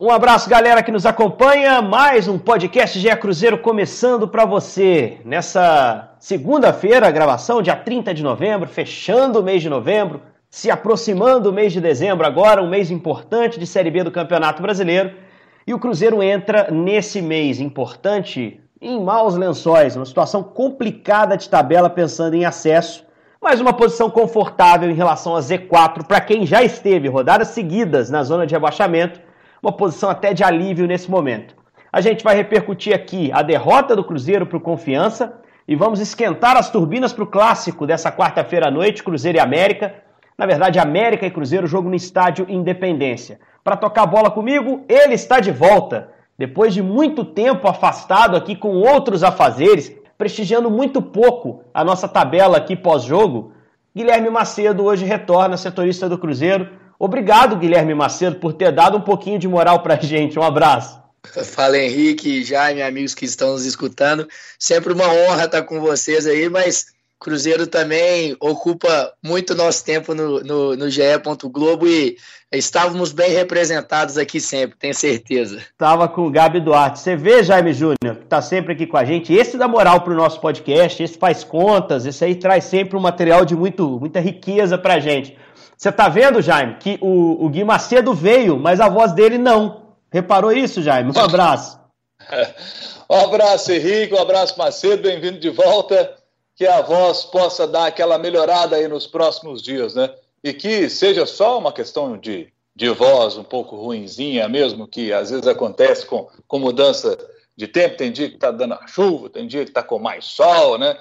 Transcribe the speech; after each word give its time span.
Um 0.00 0.12
abraço, 0.12 0.48
galera 0.48 0.80
que 0.80 0.92
nos 0.92 1.04
acompanha. 1.04 1.82
Mais 1.82 2.28
um 2.28 2.38
podcast 2.38 3.00
GE 3.00 3.16
Cruzeiro 3.16 3.58
começando 3.58 4.28
para 4.28 4.44
você 4.44 5.18
nessa 5.24 6.14
segunda-feira, 6.20 7.10
gravação, 7.10 7.60
dia 7.60 7.74
30 7.74 8.14
de 8.14 8.22
novembro, 8.22 8.68
fechando 8.68 9.40
o 9.40 9.42
mês 9.42 9.60
de 9.60 9.68
novembro, 9.68 10.22
se 10.48 10.70
aproximando 10.70 11.50
o 11.50 11.52
mês 11.52 11.72
de 11.72 11.80
dezembro, 11.80 12.24
agora 12.24 12.62
um 12.62 12.68
mês 12.68 12.92
importante 12.92 13.58
de 13.58 13.66
Série 13.66 13.90
B 13.90 14.04
do 14.04 14.12
Campeonato 14.12 14.62
Brasileiro. 14.62 15.16
E 15.66 15.74
o 15.74 15.80
Cruzeiro 15.80 16.22
entra 16.22 16.70
nesse 16.70 17.20
mês 17.20 17.58
importante 17.58 18.60
em 18.80 19.02
maus 19.02 19.34
lençóis, 19.34 19.96
uma 19.96 20.06
situação 20.06 20.44
complicada 20.44 21.36
de 21.36 21.50
tabela 21.50 21.90
pensando 21.90 22.34
em 22.34 22.44
acesso, 22.44 23.04
mas 23.42 23.60
uma 23.60 23.72
posição 23.72 24.08
confortável 24.08 24.88
em 24.88 24.94
relação 24.94 25.34
a 25.34 25.40
Z4 25.40 26.06
para 26.06 26.20
quem 26.20 26.46
já 26.46 26.62
esteve 26.62 27.08
rodadas 27.08 27.48
seguidas 27.48 28.10
na 28.10 28.22
zona 28.22 28.46
de 28.46 28.54
rebaixamento 28.54 29.26
uma 29.62 29.72
posição 29.72 30.08
até 30.08 30.32
de 30.32 30.44
alívio 30.44 30.86
nesse 30.86 31.10
momento. 31.10 31.54
A 31.92 32.00
gente 32.00 32.22
vai 32.22 32.36
repercutir 32.36 32.94
aqui 32.94 33.30
a 33.32 33.42
derrota 33.42 33.96
do 33.96 34.04
Cruzeiro 34.04 34.46
para 34.46 34.58
o 34.58 34.60
Confiança 34.60 35.40
e 35.66 35.74
vamos 35.74 36.00
esquentar 36.00 36.56
as 36.56 36.70
turbinas 36.70 37.12
para 37.12 37.24
o 37.24 37.26
clássico 37.26 37.86
dessa 37.86 38.12
quarta-feira 38.12 38.68
à 38.68 38.70
noite, 38.70 39.02
Cruzeiro 39.02 39.38
e 39.38 39.40
América. 39.40 39.94
Na 40.36 40.46
verdade, 40.46 40.78
América 40.78 41.26
e 41.26 41.30
Cruzeiro, 41.30 41.66
jogo 41.66 41.88
no 41.88 41.94
estádio 41.94 42.46
Independência. 42.48 43.40
Para 43.64 43.76
tocar 43.76 44.06
bola 44.06 44.30
comigo, 44.30 44.84
ele 44.88 45.14
está 45.14 45.40
de 45.40 45.50
volta. 45.50 46.10
Depois 46.38 46.72
de 46.72 46.82
muito 46.82 47.24
tempo 47.24 47.66
afastado 47.66 48.36
aqui 48.36 48.54
com 48.54 48.76
outros 48.76 49.24
afazeres, 49.24 49.92
prestigiando 50.16 50.70
muito 50.70 51.02
pouco 51.02 51.64
a 51.74 51.84
nossa 51.84 52.06
tabela 52.06 52.56
aqui 52.56 52.76
pós-jogo, 52.76 53.52
Guilherme 53.98 54.30
Macedo 54.30 54.84
hoje 54.84 55.04
retorna, 55.04 55.56
setorista 55.56 56.08
do 56.08 56.16
Cruzeiro. 56.16 56.68
Obrigado, 56.98 57.56
Guilherme 57.56 57.94
Macedo, 57.94 58.36
por 58.36 58.52
ter 58.52 58.72
dado 58.72 58.96
um 58.96 59.02
pouquinho 59.02 59.38
de 59.38 59.46
moral 59.46 59.82
para 59.82 59.94
a 59.94 60.00
gente. 60.00 60.38
Um 60.38 60.42
abraço. 60.42 60.98
Fala, 61.44 61.78
Henrique, 61.78 62.42
Jaime, 62.42 62.82
amigos 62.82 63.14
que 63.14 63.24
estão 63.24 63.52
nos 63.52 63.64
escutando. 63.64 64.26
Sempre 64.58 64.92
uma 64.92 65.06
honra 65.06 65.44
estar 65.44 65.62
com 65.62 65.80
vocês 65.80 66.26
aí, 66.26 66.48
mas 66.48 66.86
Cruzeiro 67.20 67.66
também 67.66 68.36
ocupa 68.40 69.12
muito 69.22 69.54
nosso 69.54 69.84
tempo 69.84 70.14
no, 70.14 70.40
no, 70.40 70.76
no 70.76 70.88
GE. 70.88 71.02
Globo 71.50 71.86
e 71.86 72.16
estávamos 72.52 73.12
bem 73.12 73.32
representados 73.32 74.16
aqui 74.16 74.40
sempre, 74.40 74.78
tenho 74.78 74.94
certeza. 74.94 75.58
Estava 75.58 76.08
com 76.08 76.26
o 76.26 76.30
Gabi 76.30 76.60
Duarte. 76.60 77.00
Você 77.00 77.16
vê, 77.16 77.42
Jaime 77.42 77.72
Júnior, 77.72 78.16
que 78.16 78.24
está 78.24 78.40
sempre 78.40 78.72
aqui 78.72 78.86
com 78.86 78.96
a 78.96 79.04
gente. 79.04 79.32
Esse 79.32 79.58
dá 79.58 79.66
moral 79.66 80.02
para 80.02 80.12
o 80.12 80.16
nosso 80.16 80.40
podcast, 80.40 81.02
esse 81.02 81.18
faz 81.18 81.42
contas, 81.42 82.06
esse 82.06 82.24
aí 82.24 82.36
traz 82.36 82.64
sempre 82.64 82.96
um 82.96 83.00
material 83.00 83.44
de 83.44 83.56
muito, 83.56 83.98
muita 83.98 84.20
riqueza 84.20 84.78
para 84.78 84.94
a 84.94 85.00
gente. 85.00 85.36
Você 85.78 85.92
tá 85.92 86.08
vendo, 86.08 86.42
Jaime, 86.42 86.74
que 86.74 86.98
o, 87.00 87.44
o 87.44 87.48
Gui 87.48 87.62
Macedo 87.62 88.12
veio, 88.12 88.58
mas 88.58 88.80
a 88.80 88.88
voz 88.88 89.12
dele 89.12 89.38
não. 89.38 89.94
Reparou 90.10 90.50
isso, 90.50 90.82
Jaime? 90.82 91.12
Um 91.16 91.20
abraço. 91.20 91.78
um 93.08 93.14
abraço, 93.14 93.70
Henrique, 93.70 94.12
um 94.12 94.18
abraço, 94.18 94.58
Macedo, 94.58 95.04
bem-vindo 95.04 95.38
de 95.38 95.50
volta. 95.50 96.16
Que 96.56 96.66
a 96.66 96.82
voz 96.82 97.22
possa 97.26 97.64
dar 97.64 97.86
aquela 97.86 98.18
melhorada 98.18 98.74
aí 98.74 98.88
nos 98.88 99.06
próximos 99.06 99.62
dias, 99.62 99.94
né? 99.94 100.12
E 100.42 100.52
que 100.52 100.90
seja 100.90 101.24
só 101.24 101.56
uma 101.56 101.72
questão 101.72 102.18
de, 102.18 102.52
de 102.74 102.88
voz 102.88 103.36
um 103.36 103.44
pouco 103.44 103.76
ruinzinha 103.76 104.48
mesmo, 104.48 104.88
que 104.88 105.12
às 105.12 105.30
vezes 105.30 105.46
acontece 105.46 106.04
com, 106.06 106.28
com 106.48 106.58
mudança 106.58 107.16
de 107.56 107.68
tempo. 107.68 107.96
Tem 107.96 108.10
dia 108.10 108.28
que 108.28 108.36
tá 108.36 108.50
dando 108.50 108.74
a 108.74 108.84
chuva, 108.88 109.30
tem 109.30 109.46
dia 109.46 109.64
que 109.64 109.70
tá 109.70 109.84
com 109.84 110.00
mais 110.00 110.24
sol, 110.24 110.76
né? 110.76 110.98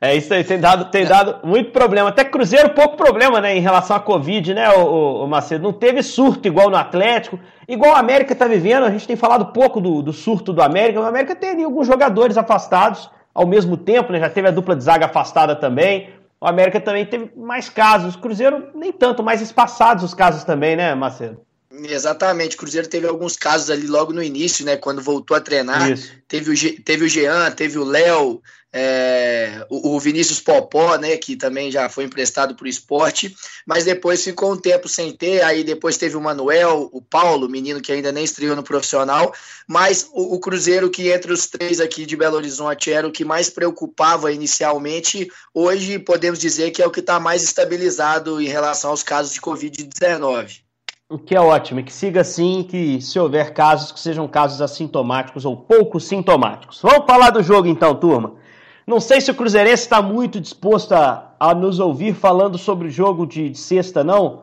É 0.00 0.14
isso 0.14 0.32
aí, 0.34 0.44
tem 0.44 0.60
dado, 0.60 0.90
tem 0.90 1.06
dado 1.06 1.46
muito 1.46 1.70
problema. 1.70 2.10
Até 2.10 2.24
Cruzeiro, 2.24 2.70
pouco 2.70 2.96
problema, 2.96 3.40
né, 3.40 3.56
em 3.56 3.60
relação 3.60 3.96
à 3.96 4.00
Covid, 4.00 4.52
né, 4.52 4.68
o, 4.70 5.24
o 5.24 5.26
Macedo? 5.26 5.64
Não 5.64 5.72
teve 5.72 6.02
surto 6.02 6.46
igual 6.46 6.68
no 6.68 6.76
Atlético, 6.76 7.40
igual 7.66 7.92
o 7.92 7.96
América 7.96 8.34
está 8.34 8.46
vivendo. 8.46 8.84
A 8.84 8.90
gente 8.90 9.06
tem 9.06 9.16
falado 9.16 9.46
pouco 9.52 9.80
do, 9.80 10.02
do 10.02 10.12
surto 10.12 10.52
do 10.52 10.62
América. 10.62 11.00
O 11.00 11.04
América 11.04 11.34
tem 11.34 11.50
ali 11.50 11.64
alguns 11.64 11.86
jogadores 11.86 12.36
afastados 12.36 13.10
ao 13.34 13.46
mesmo 13.46 13.76
tempo, 13.76 14.12
né? 14.12 14.20
Já 14.20 14.28
teve 14.28 14.48
a 14.48 14.50
dupla 14.50 14.76
de 14.76 14.84
zaga 14.84 15.06
afastada 15.06 15.56
também. 15.56 16.10
O 16.40 16.46
América 16.46 16.80
também 16.80 17.06
teve 17.06 17.30
mais 17.34 17.68
casos. 17.68 18.14
O 18.14 18.18
Cruzeiro, 18.18 18.68
nem 18.74 18.92
tanto, 18.92 19.22
mais 19.22 19.40
espaçados 19.40 20.04
os 20.04 20.12
casos 20.12 20.44
também, 20.44 20.76
né, 20.76 20.94
Macedo? 20.94 21.40
Exatamente, 21.70 22.56
o 22.56 22.58
Cruzeiro 22.58 22.88
teve 22.88 23.06
alguns 23.06 23.36
casos 23.36 23.70
ali 23.70 23.86
logo 23.86 24.12
no 24.12 24.22
início, 24.22 24.64
né? 24.64 24.76
Quando 24.76 25.02
voltou 25.02 25.36
a 25.36 25.40
treinar. 25.40 25.90
Isso. 25.90 26.12
Teve 26.26 26.50
o, 26.50 26.82
teve 26.82 27.04
o 27.04 27.08
Jean, 27.08 27.50
teve 27.50 27.78
o 27.78 27.84
Léo, 27.84 28.40
é, 28.78 29.66
o, 29.70 29.96
o, 29.96 29.98
Vinícius 29.98 30.38
Popó, 30.38 30.98
né, 30.98 31.16
que 31.16 31.34
também 31.34 31.70
já 31.70 31.88
foi 31.88 32.04
emprestado 32.04 32.54
para 32.54 32.66
o 32.66 32.68
esporte, 32.68 33.34
mas 33.66 33.86
depois 33.86 34.22
ficou 34.22 34.52
um 34.52 34.56
tempo 34.56 34.86
sem 34.86 35.12
ter, 35.12 35.42
aí 35.42 35.64
depois 35.64 35.96
teve 35.96 36.14
o 36.14 36.20
Manuel, 36.20 36.90
o 36.92 37.00
Paulo, 37.00 37.48
menino 37.48 37.80
que 37.80 37.90
ainda 37.90 38.12
nem 38.12 38.22
estreou 38.22 38.54
no 38.54 38.62
profissional, 38.62 39.32
mas 39.66 40.06
o, 40.12 40.34
o, 40.34 40.38
Cruzeiro, 40.38 40.90
que 40.90 41.10
entre 41.10 41.32
os 41.32 41.46
três 41.46 41.80
aqui 41.80 42.04
de 42.04 42.18
Belo 42.18 42.36
Horizonte 42.36 42.92
era 42.92 43.08
o 43.08 43.12
que 43.12 43.24
mais 43.24 43.48
preocupava 43.48 44.30
inicialmente, 44.30 45.26
hoje 45.54 45.98
podemos 45.98 46.38
dizer 46.38 46.70
que 46.70 46.82
é 46.82 46.86
o 46.86 46.90
que 46.90 47.00
está 47.00 47.18
mais 47.18 47.42
estabilizado 47.42 48.42
em 48.42 48.48
relação 48.48 48.90
aos 48.90 49.02
casos 49.02 49.32
de 49.32 49.40
Covid-19. 49.40 50.60
O 51.08 51.18
que 51.18 51.34
é 51.34 51.40
ótimo, 51.40 51.82
que 51.82 51.92
siga 51.92 52.20
assim, 52.20 52.62
que 52.62 53.00
se 53.00 53.18
houver 53.18 53.54
casos, 53.54 53.90
que 53.90 54.00
sejam 54.00 54.28
casos 54.28 54.60
assintomáticos 54.60 55.46
ou 55.46 55.56
pouco 55.56 55.98
sintomáticos. 55.98 56.80
Vamos 56.82 57.06
falar 57.06 57.30
do 57.30 57.42
jogo 57.42 57.68
então, 57.68 57.94
turma. 57.94 58.44
Não 58.86 59.00
sei 59.00 59.20
se 59.20 59.32
o 59.32 59.34
Cruzeirense 59.34 59.82
está 59.82 60.00
muito 60.00 60.40
disposto 60.40 60.92
a, 60.92 61.32
a, 61.40 61.52
nos 61.52 61.80
ouvir 61.80 62.14
falando 62.14 62.56
sobre 62.56 62.86
o 62.86 62.90
jogo 62.90 63.26
de, 63.26 63.50
de, 63.50 63.58
sexta, 63.58 64.04
não, 64.04 64.42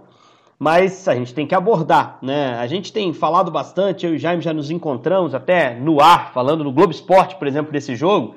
mas 0.59 1.07
a 1.07 1.15
gente 1.15 1.33
tem 1.33 1.47
que 1.47 1.55
abordar, 1.55 2.17
né? 2.21 2.57
A 2.59 2.67
gente 2.67 2.91
tem 2.91 3.13
falado 3.13 3.49
bastante, 3.49 4.05
eu 4.05 4.11
e 4.11 4.17
o 4.17 4.19
Jaime 4.19 4.41
já 4.41 4.51
nos 4.51 4.69
encontramos 4.69 5.33
até 5.33 5.73
no 5.75 6.01
ar, 6.01 6.33
falando 6.33 6.61
no 6.61 6.73
Globo 6.73 6.91
Esporte, 6.91 7.37
por 7.37 7.47
exemplo, 7.47 7.71
desse 7.71 7.95
jogo, 7.95 8.35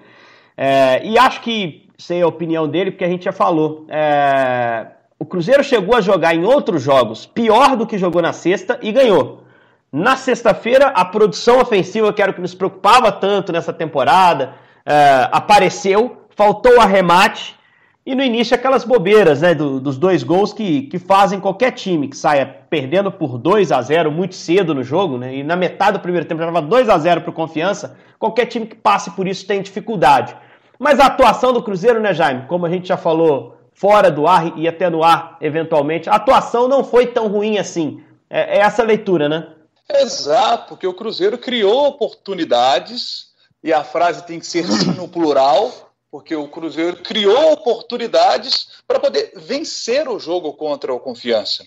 é, 0.56 1.04
e 1.04 1.18
acho 1.18 1.40
que, 1.40 1.88
sei 1.98 2.22
a 2.22 2.28
opinião 2.28 2.68
dele, 2.68 2.92
porque 2.92 3.04
a 3.04 3.10
gente 3.10 3.24
já 3.24 3.32
falou, 3.32 3.84
é, 3.88 4.86
o 5.18 5.24
Cruzeiro 5.24 5.64
chegou 5.64 5.96
a 5.96 6.00
jogar 6.00 6.36
em 6.36 6.44
outros 6.44 6.80
jogos 6.84 7.26
pior 7.26 7.76
do 7.76 7.84
que 7.84 7.98
jogou 7.98 8.22
na 8.22 8.32
sexta 8.32 8.78
e 8.80 8.92
ganhou. 8.92 9.42
Na 9.90 10.14
sexta-feira, 10.14 10.86
a 10.86 11.04
produção 11.04 11.60
ofensiva, 11.60 12.12
que 12.12 12.22
era 12.22 12.30
o 12.30 12.34
que 12.34 12.40
nos 12.40 12.54
preocupava 12.54 13.10
tanto 13.10 13.50
nessa 13.50 13.72
temporada, 13.72 14.54
uh, 14.86 15.28
apareceu, 15.32 16.26
faltou 16.30 16.76
o 16.76 16.80
arremate 16.80 17.56
e 18.06 18.14
no 18.14 18.22
início 18.22 18.54
aquelas 18.54 18.84
bobeiras 18.84 19.42
né, 19.42 19.52
do, 19.52 19.80
dos 19.80 19.98
dois 19.98 20.22
gols 20.22 20.52
que, 20.52 20.82
que 20.82 20.98
fazem 20.98 21.40
qualquer 21.40 21.72
time 21.72 22.06
que 22.06 22.16
saia 22.16 22.46
perdendo 22.46 23.10
por 23.10 23.36
2 23.36 23.72
a 23.72 23.82
0 23.82 24.12
muito 24.12 24.36
cedo 24.36 24.72
no 24.72 24.84
jogo, 24.84 25.18
né, 25.18 25.34
e 25.34 25.42
na 25.42 25.56
metade 25.56 25.98
do 25.98 26.02
primeiro 26.02 26.26
tempo 26.26 26.40
já 26.40 26.46
estava 26.46 26.64
2 26.64 26.88
a 26.88 26.96
0 26.96 27.22
para 27.22 27.32
confiança, 27.32 27.96
qualquer 28.16 28.46
time 28.46 28.64
que 28.64 28.76
passe 28.76 29.10
por 29.10 29.26
isso 29.26 29.44
tem 29.44 29.60
dificuldade. 29.60 30.36
Mas 30.78 31.00
a 31.00 31.06
atuação 31.06 31.52
do 31.52 31.62
Cruzeiro, 31.62 32.00
né, 32.00 32.14
Jaime, 32.14 32.46
como 32.46 32.64
a 32.64 32.70
gente 32.70 32.86
já 32.86 32.96
falou 32.96 33.56
fora 33.72 34.10
do 34.10 34.26
ar 34.26 34.56
e 34.56 34.68
até 34.68 34.88
no 34.88 35.02
ar 35.02 35.36
eventualmente, 35.40 36.08
a 36.08 36.14
atuação 36.14 36.68
não 36.68 36.84
foi 36.84 37.08
tão 37.08 37.26
ruim 37.28 37.58
assim. 37.58 38.02
É, 38.30 38.58
é 38.58 38.60
essa 38.60 38.82
leitura, 38.82 39.28
né? 39.28 39.48
Exato, 39.88 40.68
porque 40.68 40.86
o 40.86 40.94
Cruzeiro 40.94 41.38
criou 41.38 41.86
oportunidades 41.86 43.25
e 43.62 43.72
a 43.72 43.82
frase 43.82 44.26
tem 44.26 44.38
que 44.38 44.46
ser 44.46 44.66
sim 44.66 44.92
no 44.92 45.08
plural, 45.08 45.94
porque 46.10 46.34
o 46.34 46.48
Cruzeiro 46.48 47.02
criou 47.02 47.52
oportunidades 47.52 48.68
para 48.86 49.00
poder 49.00 49.32
vencer 49.36 50.08
o 50.08 50.18
jogo 50.18 50.52
contra 50.54 50.92
o 50.92 51.00
Confiança. 51.00 51.64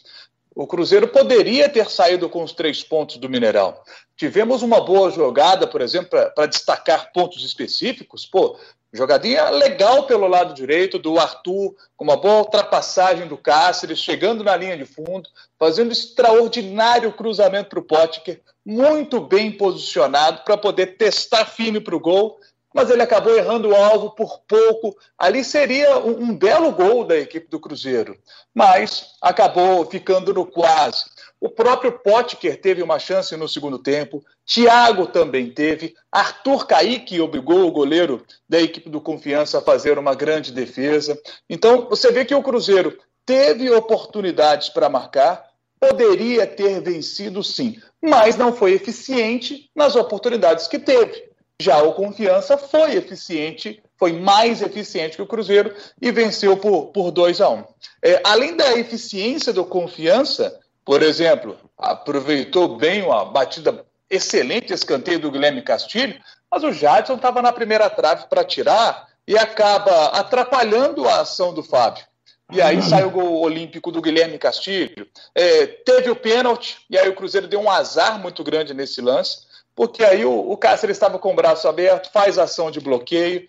O 0.55 0.65
Cruzeiro 0.67 1.07
poderia 1.07 1.69
ter 1.69 1.89
saído 1.89 2.29
com 2.29 2.43
os 2.43 2.51
três 2.51 2.83
pontos 2.83 3.17
do 3.17 3.29
Mineirão. 3.29 3.77
Tivemos 4.17 4.61
uma 4.61 4.81
boa 4.81 5.11
jogada, 5.11 5.67
por 5.67 5.81
exemplo, 5.81 6.09
para 6.35 6.45
destacar 6.47 7.11
pontos 7.13 7.45
específicos. 7.45 8.25
Pô, 8.25 8.57
Jogadinha 8.91 9.49
legal 9.51 10.07
pelo 10.07 10.27
lado 10.27 10.53
direito 10.53 10.97
do 10.97 11.19
Arthur, 11.19 11.75
com 11.95 12.03
uma 12.03 12.17
boa 12.17 12.39
ultrapassagem 12.39 13.27
do 13.27 13.37
Cáceres, 13.37 13.99
chegando 13.99 14.43
na 14.43 14.55
linha 14.55 14.75
de 14.75 14.85
fundo, 14.85 15.29
fazendo 15.59 15.91
extraordinário 15.91 17.13
cruzamento 17.13 17.69
para 17.69 17.79
o 17.79 17.83
Potker, 17.83 18.41
muito 18.69 19.19
bem 19.19 19.51
posicionado 19.51 20.43
para 20.45 20.55
poder 20.55 20.95
testar 20.97 21.43
firme 21.45 21.81
para 21.81 21.95
o 21.95 21.99
gol, 21.99 22.37
mas 22.71 22.91
ele 22.91 23.01
acabou 23.01 23.35
errando 23.35 23.69
o 23.69 23.75
alvo 23.75 24.11
por 24.11 24.41
pouco. 24.47 24.95
Ali 25.17 25.43
seria 25.43 25.97
um, 25.97 26.25
um 26.25 26.37
belo 26.37 26.71
gol 26.71 27.03
da 27.03 27.17
equipe 27.17 27.49
do 27.49 27.59
Cruzeiro, 27.59 28.15
mas 28.53 29.15
acabou 29.19 29.83
ficando 29.85 30.31
no 30.35 30.45
quase. 30.45 31.05
O 31.41 31.49
próprio 31.49 31.93
Potker 31.99 32.61
teve 32.61 32.83
uma 32.83 32.99
chance 32.99 33.35
no 33.35 33.47
segundo 33.47 33.79
tempo, 33.79 34.23
Thiago 34.45 35.07
também 35.07 35.49
teve, 35.49 35.95
Arthur 36.11 36.67
Caíque 36.67 37.19
obrigou 37.19 37.65
o 37.65 37.71
goleiro 37.71 38.23
da 38.47 38.61
equipe 38.61 38.89
do 38.89 39.01
Confiança 39.01 39.57
a 39.57 39.61
fazer 39.61 39.97
uma 39.97 40.13
grande 40.13 40.51
defesa. 40.51 41.17
Então, 41.49 41.87
você 41.89 42.11
vê 42.11 42.23
que 42.23 42.35
o 42.35 42.43
Cruzeiro 42.43 42.95
teve 43.25 43.71
oportunidades 43.71 44.69
para 44.69 44.89
marcar, 44.89 45.48
poderia 45.79 46.45
ter 46.45 46.81
vencido 46.81 47.43
sim, 47.43 47.79
mas 48.01 48.35
não 48.35 48.53
foi 48.53 48.73
eficiente 48.73 49.69
nas 49.75 49.95
oportunidades 49.95 50.67
que 50.67 50.79
teve. 50.79 51.29
Já 51.61 51.81
o 51.81 51.93
Confiança 51.93 52.57
foi 52.57 52.95
eficiente, 52.95 53.81
foi 53.97 54.13
mais 54.13 54.61
eficiente 54.61 55.17
que 55.17 55.21
o 55.21 55.27
Cruzeiro 55.27 55.75
e 56.01 56.11
venceu 56.11 56.55
por, 56.57 56.87
por 56.87 57.11
2 57.11 57.41
a 57.41 57.49
1 57.49 57.55
um. 57.55 57.63
é, 58.01 58.21
Além 58.23 58.55
da 58.55 58.77
eficiência 58.77 59.51
do 59.51 59.65
Confiança, 59.65 60.57
Por 60.89 61.03
exemplo, 61.03 61.55
aproveitou 61.77 62.75
bem 62.77 63.03
uma 63.03 63.23
batida 63.23 63.85
excelente 64.09 64.73
escanteio 64.73 65.19
do 65.19 65.29
Guilherme 65.29 65.61
Castilho, 65.61 66.19
mas 66.49 66.63
o 66.63 66.71
Jadson 66.71 67.13
estava 67.13 67.43
na 67.43 67.53
primeira 67.53 67.87
trave 67.91 68.25
para 68.27 68.43
tirar 68.43 69.07
e 69.27 69.37
acaba 69.37 70.07
atrapalhando 70.07 71.07
a 71.07 71.21
ação 71.21 71.53
do 71.53 71.61
Fábio. 71.61 72.03
E 72.51 72.61
aí 72.61 72.81
sai 72.81 73.03
o 73.03 73.11
gol 73.11 73.41
olímpico 73.41 73.91
do 73.91 74.01
Guilherme 74.01 74.39
Castilho. 74.39 75.07
É, 75.35 75.67
teve 75.67 76.09
o 76.09 76.15
pênalti, 76.15 76.77
e 76.89 76.97
aí 76.97 77.07
o 77.07 77.15
Cruzeiro 77.15 77.47
deu 77.47 77.59
um 77.59 77.69
azar 77.69 78.19
muito 78.19 78.43
grande 78.43 78.73
nesse 78.73 79.01
lance, 79.01 79.47
porque 79.75 80.03
aí 80.03 80.25
o, 80.25 80.51
o 80.51 80.57
Cáceres 80.57 80.97
estava 80.97 81.19
com 81.19 81.31
o 81.31 81.35
braço 81.35 81.67
aberto, 81.67 82.11
faz 82.11 82.39
ação 82.39 82.71
de 82.71 82.79
bloqueio. 82.79 83.47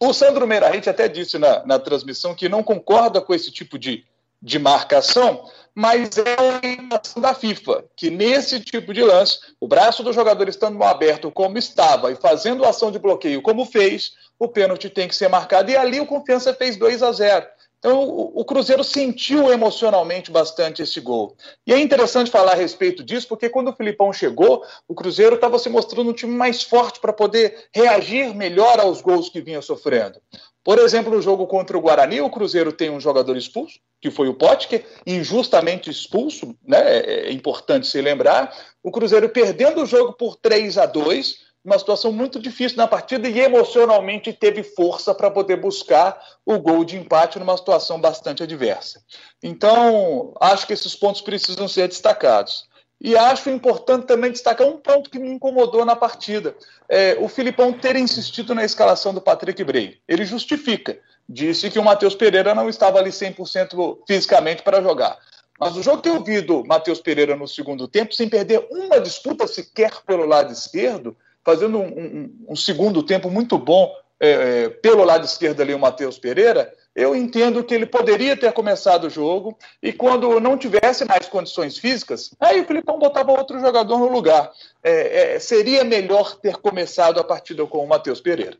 O 0.00 0.12
Sandro 0.14 0.46
Meirahit 0.46 0.88
até 0.88 1.08
disse 1.08 1.38
na, 1.38 1.64
na 1.66 1.78
transmissão 1.78 2.34
que 2.34 2.48
não 2.48 2.62
concorda 2.62 3.20
com 3.20 3.34
esse 3.34 3.50
tipo 3.50 3.78
de, 3.78 4.04
de 4.40 4.58
marcação, 4.58 5.48
mas 5.74 6.16
é 6.16 6.34
a 6.38 6.56
orientação 6.56 7.20
da 7.22 7.34
FIFA, 7.34 7.84
que 7.94 8.10
nesse 8.10 8.60
tipo 8.60 8.92
de 8.92 9.02
lance, 9.02 9.38
o 9.60 9.68
braço 9.68 10.02
do 10.02 10.12
jogador 10.12 10.48
estando 10.48 10.82
aberto 10.82 11.30
como 11.30 11.58
estava 11.58 12.10
e 12.10 12.16
fazendo 12.16 12.64
ação 12.64 12.90
de 12.90 12.98
bloqueio 12.98 13.42
como 13.42 13.64
fez, 13.64 14.12
o 14.38 14.48
pênalti 14.48 14.90
tem 14.90 15.06
que 15.06 15.14
ser 15.14 15.28
marcado. 15.28 15.70
E 15.70 15.76
ali 15.76 16.00
o 16.00 16.06
Confiança 16.06 16.52
fez 16.52 16.76
2 16.76 17.02
a 17.02 17.12
0. 17.12 17.46
Então 17.82 18.30
o, 18.32 18.44
Cruzeiro 18.44 18.84
sentiu 18.84 19.52
emocionalmente 19.52 20.30
bastante 20.30 20.82
esse 20.82 21.00
gol. 21.00 21.36
E 21.66 21.72
é 21.72 21.80
interessante 21.80 22.30
falar 22.30 22.52
a 22.52 22.54
respeito 22.54 23.02
disso, 23.02 23.26
porque 23.26 23.48
quando 23.48 23.70
o 23.70 23.74
Filipão 23.74 24.12
chegou, 24.12 24.64
o 24.86 24.94
Cruzeiro 24.94 25.34
estava 25.34 25.58
se 25.58 25.68
mostrando 25.68 26.08
um 26.08 26.12
time 26.12 26.32
mais 26.32 26.62
forte 26.62 27.00
para 27.00 27.12
poder 27.12 27.66
reagir 27.74 28.32
melhor 28.36 28.78
aos 28.78 29.02
gols 29.02 29.28
que 29.28 29.40
vinha 29.40 29.60
sofrendo. 29.60 30.20
Por 30.62 30.78
exemplo, 30.78 31.12
no 31.12 31.20
jogo 31.20 31.44
contra 31.48 31.76
o 31.76 31.80
Guarani, 31.80 32.20
o 32.20 32.30
Cruzeiro 32.30 32.72
tem 32.72 32.88
um 32.88 33.00
jogador 33.00 33.36
expulso, 33.36 33.80
que 34.00 34.12
foi 34.12 34.28
o 34.28 34.34
Potker, 34.34 34.86
injustamente 35.04 35.90
expulso, 35.90 36.54
né? 36.64 36.78
É, 36.78 37.30
é 37.30 37.32
importante 37.32 37.88
se 37.88 38.00
lembrar. 38.00 38.56
O 38.80 38.92
Cruzeiro 38.92 39.28
perdendo 39.28 39.82
o 39.82 39.86
jogo 39.86 40.12
por 40.12 40.36
3 40.36 40.78
a 40.78 40.86
2 40.86 41.41
uma 41.64 41.78
situação 41.78 42.12
muito 42.12 42.40
difícil 42.40 42.76
na 42.76 42.88
partida 42.88 43.28
e 43.28 43.38
emocionalmente 43.38 44.32
teve 44.32 44.62
força 44.62 45.14
para 45.14 45.30
poder 45.30 45.56
buscar 45.56 46.20
o 46.44 46.58
gol 46.58 46.84
de 46.84 46.96
empate 46.96 47.38
numa 47.38 47.56
situação 47.56 48.00
bastante 48.00 48.42
adversa. 48.42 49.02
Então, 49.42 50.34
acho 50.40 50.66
que 50.66 50.72
esses 50.72 50.94
pontos 50.96 51.20
precisam 51.20 51.68
ser 51.68 51.86
destacados. 51.88 52.66
E 53.00 53.16
acho 53.16 53.50
importante 53.50 54.06
também 54.06 54.30
destacar 54.30 54.66
um 54.66 54.76
ponto 54.76 55.10
que 55.10 55.18
me 55.18 55.28
incomodou 55.28 55.84
na 55.84 55.96
partida: 55.96 56.54
é, 56.88 57.16
o 57.18 57.28
Filipão 57.28 57.72
ter 57.72 57.96
insistido 57.96 58.54
na 58.54 58.64
escalação 58.64 59.12
do 59.12 59.20
Patrick 59.20 59.62
Bray. 59.64 59.98
Ele 60.06 60.24
justifica, 60.24 60.98
disse 61.28 61.68
que 61.68 61.80
o 61.80 61.84
Matheus 61.84 62.14
Pereira 62.14 62.54
não 62.54 62.68
estava 62.68 62.98
ali 62.98 63.10
100% 63.10 63.98
fisicamente 64.06 64.62
para 64.62 64.80
jogar. 64.80 65.18
Mas 65.58 65.76
o 65.76 65.82
jogo 65.82 66.02
que 66.02 66.08
eu 66.08 66.22
vi 66.22 66.40
do 66.40 66.64
Matheus 66.64 67.00
Pereira 67.00 67.36
no 67.36 67.46
segundo 67.46 67.86
tempo, 67.86 68.14
sem 68.14 68.28
perder 68.28 68.66
uma 68.70 69.00
disputa 69.00 69.46
sequer 69.46 69.92
pelo 70.04 70.24
lado 70.24 70.52
esquerdo, 70.52 71.16
fazendo 71.44 71.78
um, 71.78 71.86
um, 71.86 72.46
um 72.50 72.56
segundo 72.56 73.02
tempo 73.02 73.30
muito 73.30 73.58
bom 73.58 73.92
é, 74.20 74.30
é, 74.64 74.68
pelo 74.68 75.02
lado 75.02 75.24
esquerdo 75.24 75.60
ali, 75.60 75.74
o 75.74 75.78
Matheus 75.80 76.16
Pereira, 76.16 76.72
eu 76.94 77.16
entendo 77.16 77.64
que 77.64 77.74
ele 77.74 77.86
poderia 77.86 78.36
ter 78.36 78.52
começado 78.52 79.04
o 79.04 79.10
jogo 79.10 79.58
e 79.82 79.92
quando 79.92 80.38
não 80.38 80.56
tivesse 80.56 81.04
mais 81.04 81.26
condições 81.26 81.76
físicas, 81.76 82.30
aí 82.38 82.60
o 82.60 82.64
Filipão 82.64 83.00
botava 83.00 83.32
outro 83.32 83.58
jogador 83.58 83.98
no 83.98 84.12
lugar. 84.12 84.48
É, 84.80 85.34
é, 85.34 85.38
seria 85.40 85.82
melhor 85.82 86.36
ter 86.36 86.56
começado 86.58 87.18
a 87.18 87.24
partida 87.24 87.66
com 87.66 87.78
o 87.78 87.88
Matheus 87.88 88.20
Pereira. 88.20 88.56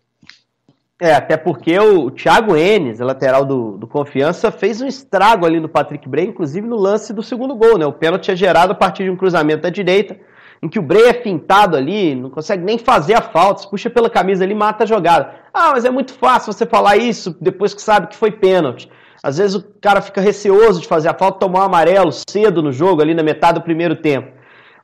É, 1.00 1.14
até 1.14 1.36
porque 1.36 1.78
o 1.78 2.10
Thiago 2.10 2.56
Enes, 2.56 2.98
lateral 2.98 3.44
do, 3.44 3.76
do 3.76 3.86
Confiança, 3.86 4.50
fez 4.50 4.80
um 4.80 4.86
estrago 4.86 5.46
ali 5.46 5.60
no 5.60 5.68
Patrick 5.68 6.08
Bray, 6.08 6.26
inclusive 6.26 6.66
no 6.66 6.76
lance 6.76 7.12
do 7.12 7.22
segundo 7.22 7.54
gol, 7.54 7.78
né? 7.78 7.86
O 7.86 7.92
pênalti 7.92 8.30
é 8.30 8.36
gerado 8.36 8.72
a 8.72 8.76
partir 8.76 9.04
de 9.04 9.10
um 9.10 9.16
cruzamento 9.16 9.62
da 9.62 9.70
direita 9.70 10.18
em 10.62 10.68
que 10.68 10.78
o 10.78 10.82
Bray 10.82 11.08
é 11.08 11.12
pintado 11.12 11.76
ali, 11.76 12.14
não 12.14 12.30
consegue 12.30 12.62
nem 12.62 12.78
fazer 12.78 13.14
a 13.14 13.20
falta, 13.20 13.62
se 13.62 13.68
puxa 13.68 13.90
pela 13.90 14.08
camisa 14.08 14.44
ali, 14.44 14.54
mata 14.54 14.84
a 14.84 14.86
jogada. 14.86 15.34
Ah, 15.52 15.72
mas 15.72 15.84
é 15.84 15.90
muito 15.90 16.14
fácil 16.14 16.52
você 16.52 16.64
falar 16.64 16.96
isso 16.96 17.36
depois 17.40 17.74
que 17.74 17.82
sabe 17.82 18.06
que 18.06 18.16
foi 18.16 18.30
pênalti. 18.30 18.88
Às 19.20 19.38
vezes 19.38 19.56
o 19.56 19.64
cara 19.80 20.00
fica 20.00 20.20
receoso 20.20 20.80
de 20.80 20.86
fazer 20.86 21.08
a 21.08 21.14
falta, 21.14 21.40
tomar 21.40 21.60
um 21.60 21.62
amarelo 21.62 22.12
cedo 22.12 22.62
no 22.62 22.70
jogo, 22.70 23.02
ali 23.02 23.12
na 23.12 23.24
metade 23.24 23.58
do 23.58 23.64
primeiro 23.64 23.96
tempo. 23.96 24.28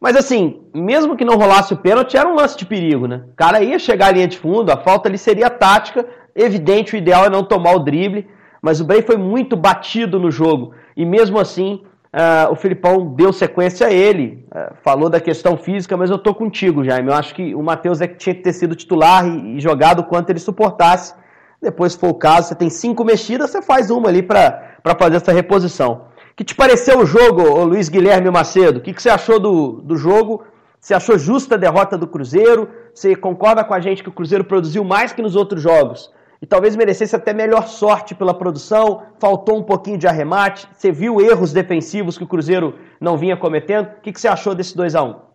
Mas 0.00 0.16
assim, 0.16 0.60
mesmo 0.74 1.16
que 1.16 1.24
não 1.24 1.36
rolasse 1.36 1.72
o 1.74 1.76
pênalti, 1.76 2.16
era 2.16 2.28
um 2.28 2.34
lance 2.34 2.56
de 2.56 2.66
perigo, 2.66 3.06
né? 3.06 3.22
O 3.32 3.36
cara 3.36 3.62
ia 3.62 3.78
chegar 3.78 4.08
à 4.08 4.12
linha 4.12 4.28
de 4.28 4.38
fundo, 4.38 4.70
a 4.70 4.76
falta 4.76 5.08
ali 5.08 5.18
seria 5.18 5.48
tática, 5.48 6.06
evidente, 6.34 6.94
o 6.94 6.96
ideal 6.96 7.24
é 7.24 7.30
não 7.30 7.42
tomar 7.42 7.74
o 7.74 7.80
drible, 7.80 8.28
mas 8.62 8.80
o 8.80 8.84
Bray 8.84 9.02
foi 9.02 9.16
muito 9.16 9.56
batido 9.56 10.18
no 10.18 10.30
jogo, 10.30 10.72
e 10.96 11.04
mesmo 11.04 11.38
assim 11.38 11.82
Uh, 12.12 12.52
o 12.52 12.56
Filipão 12.56 13.14
deu 13.14 13.32
sequência 13.34 13.86
a 13.86 13.92
ele, 13.92 14.46
uh, 14.50 14.74
falou 14.82 15.10
da 15.10 15.20
questão 15.20 15.58
física, 15.58 15.94
mas 15.94 16.10
eu 16.10 16.18
tô 16.18 16.34
contigo, 16.34 16.82
Jaime. 16.82 17.08
Eu 17.08 17.14
acho 17.14 17.34
que 17.34 17.54
o 17.54 17.62
Matheus 17.62 18.00
é 18.00 18.08
que 18.08 18.16
tinha 18.16 18.34
que 18.34 18.40
ter 18.40 18.54
sido 18.54 18.74
titular 18.74 19.26
e, 19.26 19.56
e 19.56 19.60
jogado 19.60 20.00
o 20.00 20.04
quanto 20.04 20.30
ele 20.30 20.38
suportasse. 20.38 21.14
Depois, 21.60 21.92
se 21.92 21.98
for 21.98 22.08
o 22.08 22.14
caso, 22.14 22.48
você 22.48 22.54
tem 22.54 22.70
cinco 22.70 23.04
mexidas, 23.04 23.50
você 23.50 23.60
faz 23.60 23.90
uma 23.90 24.08
ali 24.08 24.22
para 24.22 24.78
fazer 24.98 25.16
essa 25.16 25.32
reposição. 25.32 26.06
O 26.32 26.36
que 26.36 26.44
te 26.44 26.54
pareceu 26.54 27.00
o 27.00 27.04
jogo, 27.06 27.42
Luiz 27.64 27.88
Guilherme 27.88 28.30
Macedo? 28.30 28.78
O 28.78 28.82
que, 28.82 28.94
que 28.94 29.02
você 29.02 29.10
achou 29.10 29.38
do, 29.38 29.82
do 29.82 29.96
jogo? 29.96 30.44
Você 30.80 30.94
achou 30.94 31.18
justa 31.18 31.56
a 31.56 31.58
derrota 31.58 31.98
do 31.98 32.06
Cruzeiro? 32.06 32.70
Você 32.94 33.16
concorda 33.16 33.64
com 33.64 33.74
a 33.74 33.80
gente 33.80 34.02
que 34.02 34.08
o 34.08 34.12
Cruzeiro 34.12 34.44
produziu 34.44 34.84
mais 34.84 35.12
que 35.12 35.20
nos 35.20 35.36
outros 35.36 35.60
jogos? 35.60 36.10
E 36.40 36.46
talvez 36.46 36.76
merecesse 36.76 37.16
até 37.16 37.32
melhor 37.32 37.68
sorte 37.68 38.14
pela 38.14 38.32
produção, 38.32 39.02
faltou 39.18 39.58
um 39.58 39.62
pouquinho 39.62 39.98
de 39.98 40.06
arremate. 40.06 40.68
Você 40.76 40.92
viu 40.92 41.20
erros 41.20 41.52
defensivos 41.52 42.16
que 42.16 42.24
o 42.24 42.28
Cruzeiro 42.28 42.78
não 43.00 43.18
vinha 43.18 43.36
cometendo? 43.36 43.86
O 43.86 44.00
que, 44.00 44.12
que 44.12 44.20
você 44.20 44.28
achou 44.28 44.54
desse 44.54 44.76
2 44.76 44.94
a 44.94 45.02
1 45.02 45.28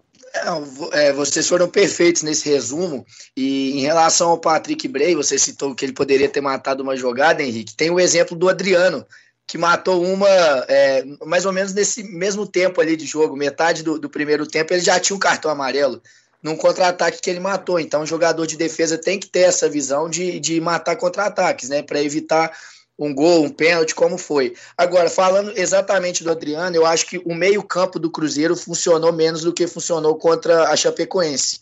é, 0.93 1.13
vocês 1.13 1.47
foram 1.47 1.69
perfeitos 1.69 2.23
nesse 2.23 2.49
resumo. 2.49 3.05
E 3.37 3.77
em 3.77 3.81
relação 3.81 4.29
ao 4.29 4.39
Patrick 4.39 4.87
Bray, 4.87 5.15
você 5.15 5.37
citou 5.37 5.75
que 5.75 5.85
ele 5.85 5.93
poderia 5.93 6.27
ter 6.27 6.41
matado 6.41 6.81
uma 6.81 6.97
jogada, 6.97 7.43
Henrique. 7.43 7.75
Tem 7.75 7.91
o 7.91 7.99
exemplo 7.99 8.35
do 8.35 8.49
Adriano, 8.49 9.05
que 9.45 9.57
matou 9.57 10.03
uma 10.03 10.27
é, 10.67 11.03
mais 11.25 11.45
ou 11.45 11.53
menos 11.53 11.73
nesse 11.73 12.03
mesmo 12.03 12.47
tempo 12.47 12.81
ali 12.81 12.95
de 12.95 13.05
jogo, 13.05 13.35
metade 13.35 13.83
do, 13.83 13.99
do 13.99 14.09
primeiro 14.09 14.47
tempo, 14.47 14.73
ele 14.73 14.81
já 14.81 14.99
tinha 14.99 15.15
um 15.15 15.19
cartão 15.19 15.51
amarelo 15.51 16.01
num 16.43 16.57
contra-ataque 16.57 17.21
que 17.21 17.29
ele 17.29 17.39
matou. 17.39 17.79
Então, 17.79 18.01
o 18.01 18.05
jogador 18.05 18.45
de 18.45 18.57
defesa 18.57 18.97
tem 18.97 19.17
que 19.17 19.27
ter 19.27 19.41
essa 19.41 19.69
visão 19.69 20.09
de, 20.09 20.39
de 20.41 20.59
matar 20.59 20.97
contra-ataques, 20.97 21.69
né? 21.69 21.81
Para 21.81 22.03
evitar 22.03 22.51
um 22.99 23.15
gol, 23.15 23.45
um 23.45 23.49
pênalti, 23.49 23.95
como 23.95 24.17
foi. 24.17 24.53
Agora, 24.77 25.09
falando 25.09 25.53
exatamente 25.55 26.23
do 26.23 26.29
Adriano, 26.29 26.75
eu 26.75 26.85
acho 26.85 27.07
que 27.07 27.17
o 27.25 27.33
meio-campo 27.33 27.97
do 27.97 28.11
Cruzeiro 28.11 28.55
funcionou 28.55 29.13
menos 29.13 29.41
do 29.41 29.53
que 29.53 29.65
funcionou 29.65 30.15
contra 30.15 30.69
a 30.69 30.75
Chapecoense. 30.75 31.61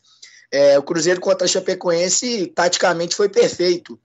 É, 0.51 0.77
o 0.77 0.83
Cruzeiro 0.83 1.21
contra 1.21 1.45
a 1.45 1.47
Chapecoense, 1.47 2.47
taticamente, 2.47 3.15
foi 3.15 3.29
perfeito. 3.29 3.97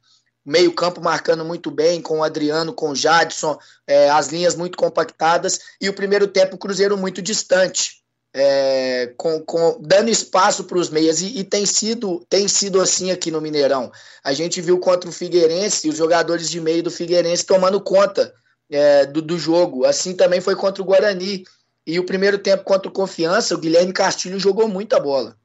Meio-campo 0.45 1.01
marcando 1.01 1.45
muito 1.45 1.73
bem, 1.73 2.01
com 2.01 2.21
o 2.21 2.23
Adriano, 2.23 2.73
com 2.73 2.91
o 2.91 2.95
Jadson, 2.95 3.59
é, 3.85 4.09
as 4.11 4.29
linhas 4.29 4.55
muito 4.55 4.79
compactadas, 4.79 5.59
e 5.81 5.89
o 5.89 5.95
primeiro 5.95 6.29
tempo 6.29 6.55
o 6.55 6.59
Cruzeiro 6.59 6.97
muito 6.97 7.21
distante 7.21 8.06
é, 8.35 9.15
com, 9.17 9.41
com, 9.41 9.79
dando 9.81 10.11
espaço 10.11 10.65
para 10.65 10.77
os 10.77 10.91
meias 10.91 11.23
e, 11.23 11.39
e, 11.39 11.45
tem 11.45 11.65
sido 11.65 12.25
tem 12.29 12.47
sido 12.47 12.81
assim 12.81 13.11
aqui 13.11 13.31
no 13.31 13.41
Mineirão. 13.41 13.91
A 14.23 14.35
gente 14.35 14.61
viu 14.61 14.79
contra 14.79 15.09
o 15.09 15.13
Figueirense 15.13 15.89
os 15.89 15.97
jogadores 15.97 16.51
de 16.51 16.61
meio 16.61 16.83
do 16.83 16.91
Figueirense 16.91 17.47
tomando 17.47 17.81
conta 17.81 18.35
é, 18.71 19.07
do, 19.07 19.23
do, 19.23 19.39
jogo. 19.39 19.87
Assim 19.87 20.15
também 20.15 20.41
foi 20.41 20.55
contra 20.55 20.83
o 20.83 20.87
Guarani. 20.87 21.45
E 21.87 21.99
o 21.99 22.05
primeiro 22.05 22.37
tempo 22.37 22.65
contra 22.65 22.89
o 22.89 22.93
Confiança, 22.93 23.55
o 23.55 23.59
Guilherme 23.59 23.93
Castilho 23.93 24.41
jogou 24.41 24.69
muita 24.69 24.99
bola. 24.99 25.37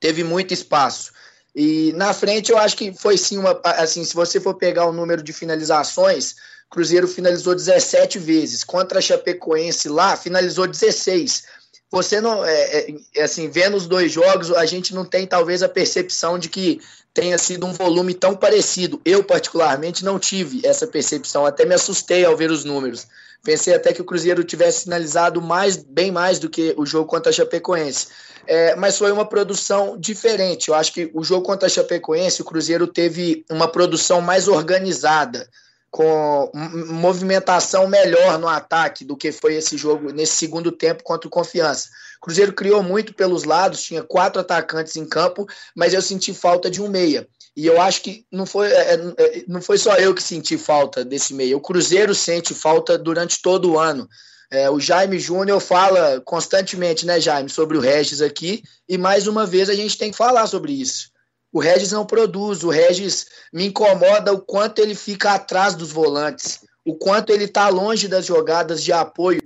Teve 0.00 0.24
muito 0.24 0.52
espaço. 0.54 1.12
E 1.54 1.92
na 1.92 2.12
frente 2.12 2.50
eu 2.50 2.58
acho 2.58 2.76
que 2.76 2.92
foi 2.92 3.16
sim 3.16 3.38
uma. 3.38 3.60
Assim, 3.62 4.04
se 4.04 4.14
você 4.14 4.40
for 4.40 4.54
pegar 4.54 4.86
o 4.86 4.92
número 4.92 5.22
de 5.22 5.32
finalizações, 5.32 6.34
Cruzeiro 6.70 7.06
finalizou 7.06 7.54
17 7.54 8.18
vezes. 8.18 8.64
Contra 8.64 8.98
a 8.98 9.02
Chapecoense 9.02 9.88
lá, 9.88 10.16
finalizou 10.16 10.66
16 10.66 11.44
você 11.90 12.20
não. 12.20 12.44
É, 12.44 12.52
é, 12.52 12.94
é, 13.14 13.22
assim, 13.22 13.48
vendo 13.48 13.76
os 13.76 13.86
dois 13.86 14.10
jogos, 14.10 14.50
a 14.50 14.66
gente 14.66 14.94
não 14.94 15.04
tem 15.04 15.26
talvez 15.26 15.62
a 15.62 15.68
percepção 15.68 16.38
de 16.38 16.48
que 16.48 16.80
tenha 17.14 17.38
sido 17.38 17.66
um 17.66 17.72
volume 17.72 18.12
tão 18.12 18.34
parecido. 18.34 19.00
Eu, 19.04 19.22
particularmente, 19.24 20.04
não 20.04 20.18
tive 20.18 20.66
essa 20.66 20.86
percepção. 20.86 21.46
Até 21.46 21.64
me 21.64 21.74
assustei 21.74 22.24
ao 22.24 22.36
ver 22.36 22.50
os 22.50 22.64
números. 22.64 23.06
Pensei 23.42 23.74
até 23.74 23.92
que 23.92 24.02
o 24.02 24.04
Cruzeiro 24.04 24.42
tivesse 24.42 24.84
finalizado 24.84 25.40
mais, 25.40 25.76
bem 25.76 26.10
mais 26.10 26.38
do 26.38 26.50
que 26.50 26.74
o 26.76 26.84
jogo 26.84 27.08
contra 27.08 27.30
a 27.30 27.32
Chapecoense. 27.32 28.08
É, 28.46 28.74
mas 28.76 28.98
foi 28.98 29.12
uma 29.12 29.24
produção 29.24 29.96
diferente. 29.96 30.68
Eu 30.68 30.74
acho 30.74 30.92
que 30.92 31.10
o 31.14 31.22
jogo 31.22 31.46
contra 31.46 31.66
a 31.66 31.70
Chapecoense, 31.70 32.42
o 32.42 32.44
Cruzeiro 32.44 32.86
teve 32.86 33.44
uma 33.48 33.68
produção 33.68 34.20
mais 34.20 34.48
organizada 34.48 35.48
com 35.90 36.50
movimentação 36.54 37.88
melhor 37.88 38.38
no 38.38 38.48
ataque 38.48 39.04
do 39.04 39.16
que 39.16 39.32
foi 39.32 39.54
esse 39.54 39.76
jogo 39.76 40.12
nesse 40.12 40.36
segundo 40.36 40.70
tempo 40.70 41.02
contra 41.02 41.26
o 41.26 41.30
Confiança. 41.30 41.88
O 42.18 42.26
Cruzeiro 42.26 42.52
criou 42.52 42.82
muito 42.82 43.14
pelos 43.14 43.44
lados, 43.44 43.82
tinha 43.82 44.02
quatro 44.02 44.40
atacantes 44.40 44.96
em 44.96 45.06
campo, 45.06 45.46
mas 45.74 45.94
eu 45.94 46.02
senti 46.02 46.34
falta 46.34 46.70
de 46.70 46.82
um 46.82 46.88
meia. 46.88 47.26
E 47.56 47.66
eu 47.66 47.80
acho 47.80 48.02
que 48.02 48.26
não 48.30 48.44
foi, 48.44 48.70
é, 48.70 48.94
é, 48.94 49.44
não 49.48 49.62
foi 49.62 49.78
só 49.78 49.96
eu 49.96 50.14
que 50.14 50.22
senti 50.22 50.58
falta 50.58 51.02
desse 51.02 51.32
meia. 51.32 51.56
O 51.56 51.60
Cruzeiro 51.60 52.14
sente 52.14 52.52
falta 52.52 52.98
durante 52.98 53.40
todo 53.40 53.72
o 53.72 53.78
ano. 53.78 54.06
É, 54.50 54.70
o 54.70 54.78
Jaime 54.78 55.18
Júnior 55.18 55.60
fala 55.60 56.20
constantemente, 56.20 57.06
né, 57.06 57.18
Jaime, 57.18 57.48
sobre 57.48 57.76
o 57.76 57.80
Regis 57.80 58.20
aqui, 58.20 58.62
e 58.88 58.96
mais 58.96 59.26
uma 59.26 59.46
vez 59.46 59.68
a 59.68 59.74
gente 59.74 59.96
tem 59.96 60.10
que 60.10 60.16
falar 60.16 60.46
sobre 60.46 60.72
isso. 60.72 61.10
O 61.52 61.60
Regis 61.60 61.92
não 61.92 62.04
produz, 62.04 62.62
o 62.62 62.70
Regis 62.70 63.26
me 63.52 63.66
incomoda 63.66 64.32
o 64.32 64.40
quanto 64.40 64.80
ele 64.80 64.94
fica 64.94 65.32
atrás 65.32 65.74
dos 65.74 65.90
volantes, 65.90 66.60
o 66.86 66.94
quanto 66.94 67.30
ele 67.30 67.44
está 67.44 67.68
longe 67.68 68.06
das 68.06 68.24
jogadas 68.24 68.80
de 68.80 68.92
apoio 68.92 69.40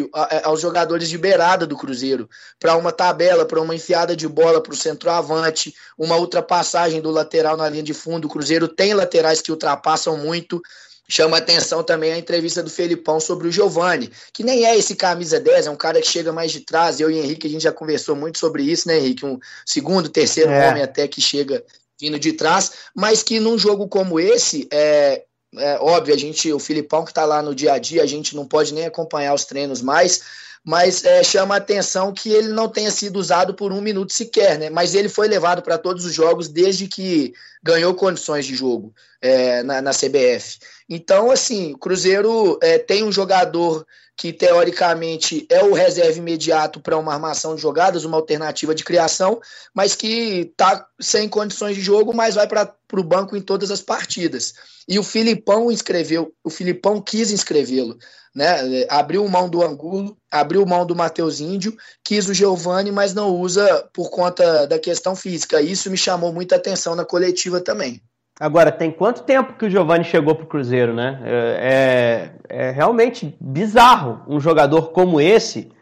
aos 0.45 0.61
jogadores 0.61 1.09
de 1.09 1.17
beirada 1.17 1.67
do 1.67 1.75
Cruzeiro, 1.75 2.29
para 2.59 2.77
uma 2.77 2.93
tabela, 2.93 3.47
para 3.47 3.63
uma 3.63 3.75
enfiada 3.75 4.15
de 4.15 4.29
bola 4.29 4.63
para 4.63 4.75
o 4.75 4.77
centroavante, 4.77 5.75
uma 5.97 6.17
ultrapassagem 6.17 7.01
do 7.01 7.11
lateral 7.11 7.57
na 7.57 7.67
linha 7.67 7.83
de 7.83 7.95
fundo. 7.95 8.27
O 8.27 8.31
Cruzeiro 8.31 8.69
tem 8.69 8.93
laterais 8.93 9.41
que 9.41 9.51
ultrapassam 9.51 10.19
muito. 10.19 10.61
Chama 11.09 11.39
atenção 11.39 11.83
também 11.83 12.13
a 12.13 12.19
entrevista 12.19 12.63
do 12.63 12.71
Felipão 12.71 13.19
sobre 13.19 13.49
o 13.49 13.51
Giovani, 13.51 14.13
que 14.33 14.45
nem 14.45 14.65
é 14.65 14.79
esse 14.79 14.95
camisa 14.95 15.41
10, 15.41 15.67
é 15.67 15.71
um 15.71 15.77
cara 15.77 16.01
que 16.01 16.07
chega 16.07 16.33
mais 16.33 16.53
de 16.53 16.61
trás. 16.61 17.01
Eu 17.01 17.11
e 17.11 17.19
Henrique, 17.19 17.49
a 17.49 17.51
gente 17.51 17.63
já 17.63 17.73
conversou 17.73 18.15
muito 18.15 18.39
sobre 18.39 18.63
isso, 18.63 18.87
né, 18.87 18.99
Henrique? 18.99 19.25
Um 19.25 19.39
segundo, 19.67 20.09
terceiro 20.09 20.53
é. 20.53 20.69
homem 20.69 20.83
até 20.83 21.09
que 21.09 21.21
chega 21.21 21.65
vindo 22.01 22.19
de 22.19 22.33
trás, 22.33 22.73
mas 22.95 23.23
que 23.23 23.39
num 23.39 23.59
jogo 23.59 23.87
como 23.87 24.19
esse, 24.19 24.67
é, 24.73 25.25
é 25.57 25.79
óbvio, 25.81 26.15
a 26.15 26.19
gente, 26.19 26.53
o 26.53 26.59
Filipão 26.59 27.05
que 27.05 27.11
está 27.11 27.25
lá 27.25 27.43
no 27.43 27.55
dia 27.55 27.75
a 27.75 27.79
dia, 27.79 28.03
a 28.03 28.07
gente 28.07 28.35
não 28.35 28.47
pode 28.47 28.73
nem 28.73 28.87
acompanhar 28.87 29.35
os 29.35 29.45
treinos 29.45 29.83
mais, 29.83 30.23
mas 30.65 31.05
é, 31.05 31.23
chama 31.23 31.55
a 31.55 31.59
atenção 31.59 32.13
que 32.13 32.31
ele 32.31 32.49
não 32.49 32.69
tenha 32.69 32.91
sido 32.91 33.19
usado 33.19 33.55
por 33.55 33.73
um 33.73 33.81
minuto 33.81 34.13
sequer, 34.13 34.59
né? 34.59 34.71
Mas 34.71 34.95
ele 34.95 35.09
foi 35.09 35.27
levado 35.27 35.63
para 35.63 35.79
todos 35.79 36.05
os 36.05 36.13
jogos 36.13 36.49
desde 36.49 36.87
que 36.87 37.33
ganhou 37.63 37.95
condições 37.95 38.47
de 38.47 38.55
jogo 38.55 38.93
é, 39.21 39.63
na, 39.63 39.83
na, 39.83 39.91
CBF. 39.93 40.59
Então, 40.89 41.31
assim, 41.31 41.73
o 41.73 41.79
Cruzeiro 41.79 42.59
é, 42.63 42.79
tem 42.79 43.05
um 43.05 43.13
jogador 43.13 43.87
que 44.17 44.33
teoricamente 44.33 45.47
é 45.49 45.65
o 45.65 45.73
reserva 45.73 46.19
imediato 46.19 46.81
para 46.81 46.99
uma 46.99 47.15
armação 47.15 47.55
de 47.55 47.63
jogadas, 47.63 48.05
uma 48.05 48.19
alternativa 48.19 48.75
de 48.75 48.85
criação, 48.85 49.41
mas 49.75 49.95
que 49.95 50.51
está 50.51 50.87
sem 51.01 51.29
condições 51.29 51.75
de 51.75 51.81
jogo, 51.81 52.13
mas 52.15 52.35
vai 52.35 52.47
para 52.47 52.75
o 52.93 53.05
banco 53.05 53.37
em 53.37 53.41
todas 53.41 53.71
as 53.71 53.81
partidas. 53.81 54.53
E 54.87 54.99
o 54.99 55.03
Filipão 55.03 55.71
inscreveu, 55.71 56.35
o 56.45 56.51
Filipão 56.51 57.01
quis 57.01 57.31
inscrevê-lo 57.31 57.97
né? 58.35 58.87
Abriu 58.89 59.27
mão 59.29 59.49
do 59.49 59.63
Angulo, 59.63 60.17
abriu 60.31 60.65
mão 60.65 60.87
do 60.87 60.95
Matheus 60.95 61.41
Índio, 61.41 61.77
quis 62.05 62.29
o 62.29 62.35
Giovani, 62.35 62.93
mas 62.93 63.13
não 63.13 63.37
usa 63.37 63.89
por 63.93 64.11
conta 64.11 64.67
da 64.67 64.79
questão 64.79 65.17
física. 65.17 65.61
Isso 65.61 65.91
me 65.91 65.97
chamou 65.97 66.33
muita 66.33 66.57
atenção 66.57 66.95
na 66.95 67.05
coletiva 67.05 67.50
também. 67.59 68.03
Agora, 68.39 68.71
tem 68.71 68.91
quanto 68.91 69.23
tempo 69.23 69.55
que 69.55 69.65
o 69.65 69.71
Giovani 69.71 70.05
chegou 70.05 70.35
para 70.35 70.45
o 70.45 70.49
Cruzeiro, 70.49 70.93
né? 70.93 71.21
É, 71.25 72.33
é, 72.49 72.69
é, 72.69 72.71
realmente 72.71 73.35
bizarro 73.41 74.21
um 74.29 74.39
jogador 74.39 74.91
como 74.91 75.19
esse, 75.21 75.73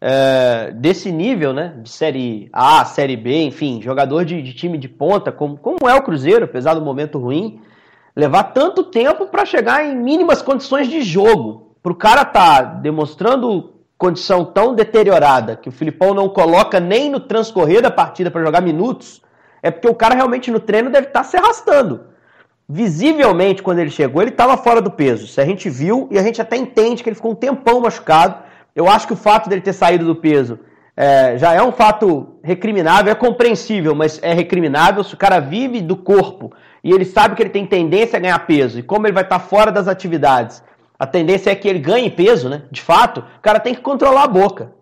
é, 0.00 0.70
desse 0.74 1.12
nível, 1.12 1.52
né? 1.52 1.74
De 1.82 1.90
Série 1.90 2.48
A, 2.52 2.84
Série 2.86 3.16
B, 3.16 3.44
enfim, 3.44 3.82
jogador 3.82 4.24
de, 4.24 4.40
de 4.40 4.54
time 4.54 4.78
de 4.78 4.88
ponta, 4.88 5.30
como, 5.30 5.58
como 5.58 5.88
é 5.88 5.94
o 5.94 6.02
Cruzeiro, 6.02 6.46
apesar 6.46 6.72
do 6.72 6.82
momento 6.82 7.18
ruim, 7.18 7.60
levar 8.16 8.44
tanto 8.44 8.84
tempo 8.84 9.26
para 9.26 9.44
chegar 9.44 9.84
em 9.84 9.94
mínimas 9.94 10.40
condições 10.40 10.88
de 10.88 11.02
jogo 11.02 11.64
para 11.84 11.92
o 11.92 11.96
cara 11.96 12.24
tá 12.24 12.62
demonstrando 12.62 13.74
condição 13.98 14.42
tão 14.42 14.74
deteriorada 14.74 15.54
que 15.54 15.68
o 15.68 15.72
Filipão 15.72 16.14
não 16.14 16.30
coloca 16.30 16.80
nem 16.80 17.10
no 17.10 17.20
transcorrer 17.20 17.82
da 17.82 17.90
partida 17.90 18.30
para 18.30 18.42
jogar 18.42 18.62
minutos, 18.62 19.20
é 19.64 19.70
porque 19.70 19.88
o 19.88 19.94
cara 19.94 20.14
realmente 20.14 20.50
no 20.50 20.60
treino 20.60 20.90
deve 20.90 21.08
estar 21.08 21.20
tá 21.20 21.24
se 21.24 21.36
arrastando. 21.36 22.02
Visivelmente, 22.68 23.62
quando 23.62 23.78
ele 23.80 23.90
chegou, 23.90 24.22
ele 24.22 24.30
estava 24.30 24.56
fora 24.56 24.80
do 24.80 24.90
peso. 24.90 25.24
Isso 25.24 25.40
a 25.40 25.44
gente 25.44 25.68
viu 25.68 26.06
e 26.10 26.18
a 26.18 26.22
gente 26.22 26.40
até 26.40 26.56
entende 26.56 27.02
que 27.02 27.08
ele 27.08 27.16
ficou 27.16 27.32
um 27.32 27.34
tempão 27.34 27.80
machucado. 27.80 28.42
Eu 28.76 28.88
acho 28.88 29.06
que 29.06 29.12
o 29.12 29.16
fato 29.16 29.48
dele 29.48 29.60
ter 29.60 29.72
saído 29.72 30.04
do 30.04 30.14
peso 30.14 30.60
é, 30.96 31.36
já 31.36 31.52
é 31.52 31.62
um 31.62 31.72
fato 31.72 32.36
recriminável, 32.42 33.10
é 33.10 33.14
compreensível, 33.14 33.94
mas 33.94 34.20
é 34.22 34.32
recriminável 34.32 35.02
se 35.02 35.14
o 35.14 35.16
cara 35.16 35.40
vive 35.40 35.80
do 35.80 35.96
corpo 35.96 36.52
e 36.82 36.92
ele 36.92 37.04
sabe 37.04 37.34
que 37.34 37.42
ele 37.42 37.50
tem 37.50 37.66
tendência 37.66 38.16
a 38.18 38.20
ganhar 38.20 38.46
peso 38.46 38.78
e 38.78 38.82
como 38.82 39.06
ele 39.06 39.14
vai 39.14 39.24
estar 39.24 39.40
tá 39.40 39.44
fora 39.44 39.72
das 39.72 39.88
atividades 39.88 40.62
a 40.98 41.06
tendência 41.06 41.50
é 41.50 41.54
que 41.54 41.68
ele 41.68 41.78
ganhe 41.78 42.10
peso, 42.10 42.48
né? 42.48 42.62
De 42.70 42.80
fato, 42.80 43.20
o 43.20 43.40
cara 43.40 43.58
tem 43.58 43.74
que 43.74 43.80
controlar 43.80 44.24
a 44.24 44.28
boca. 44.28 44.72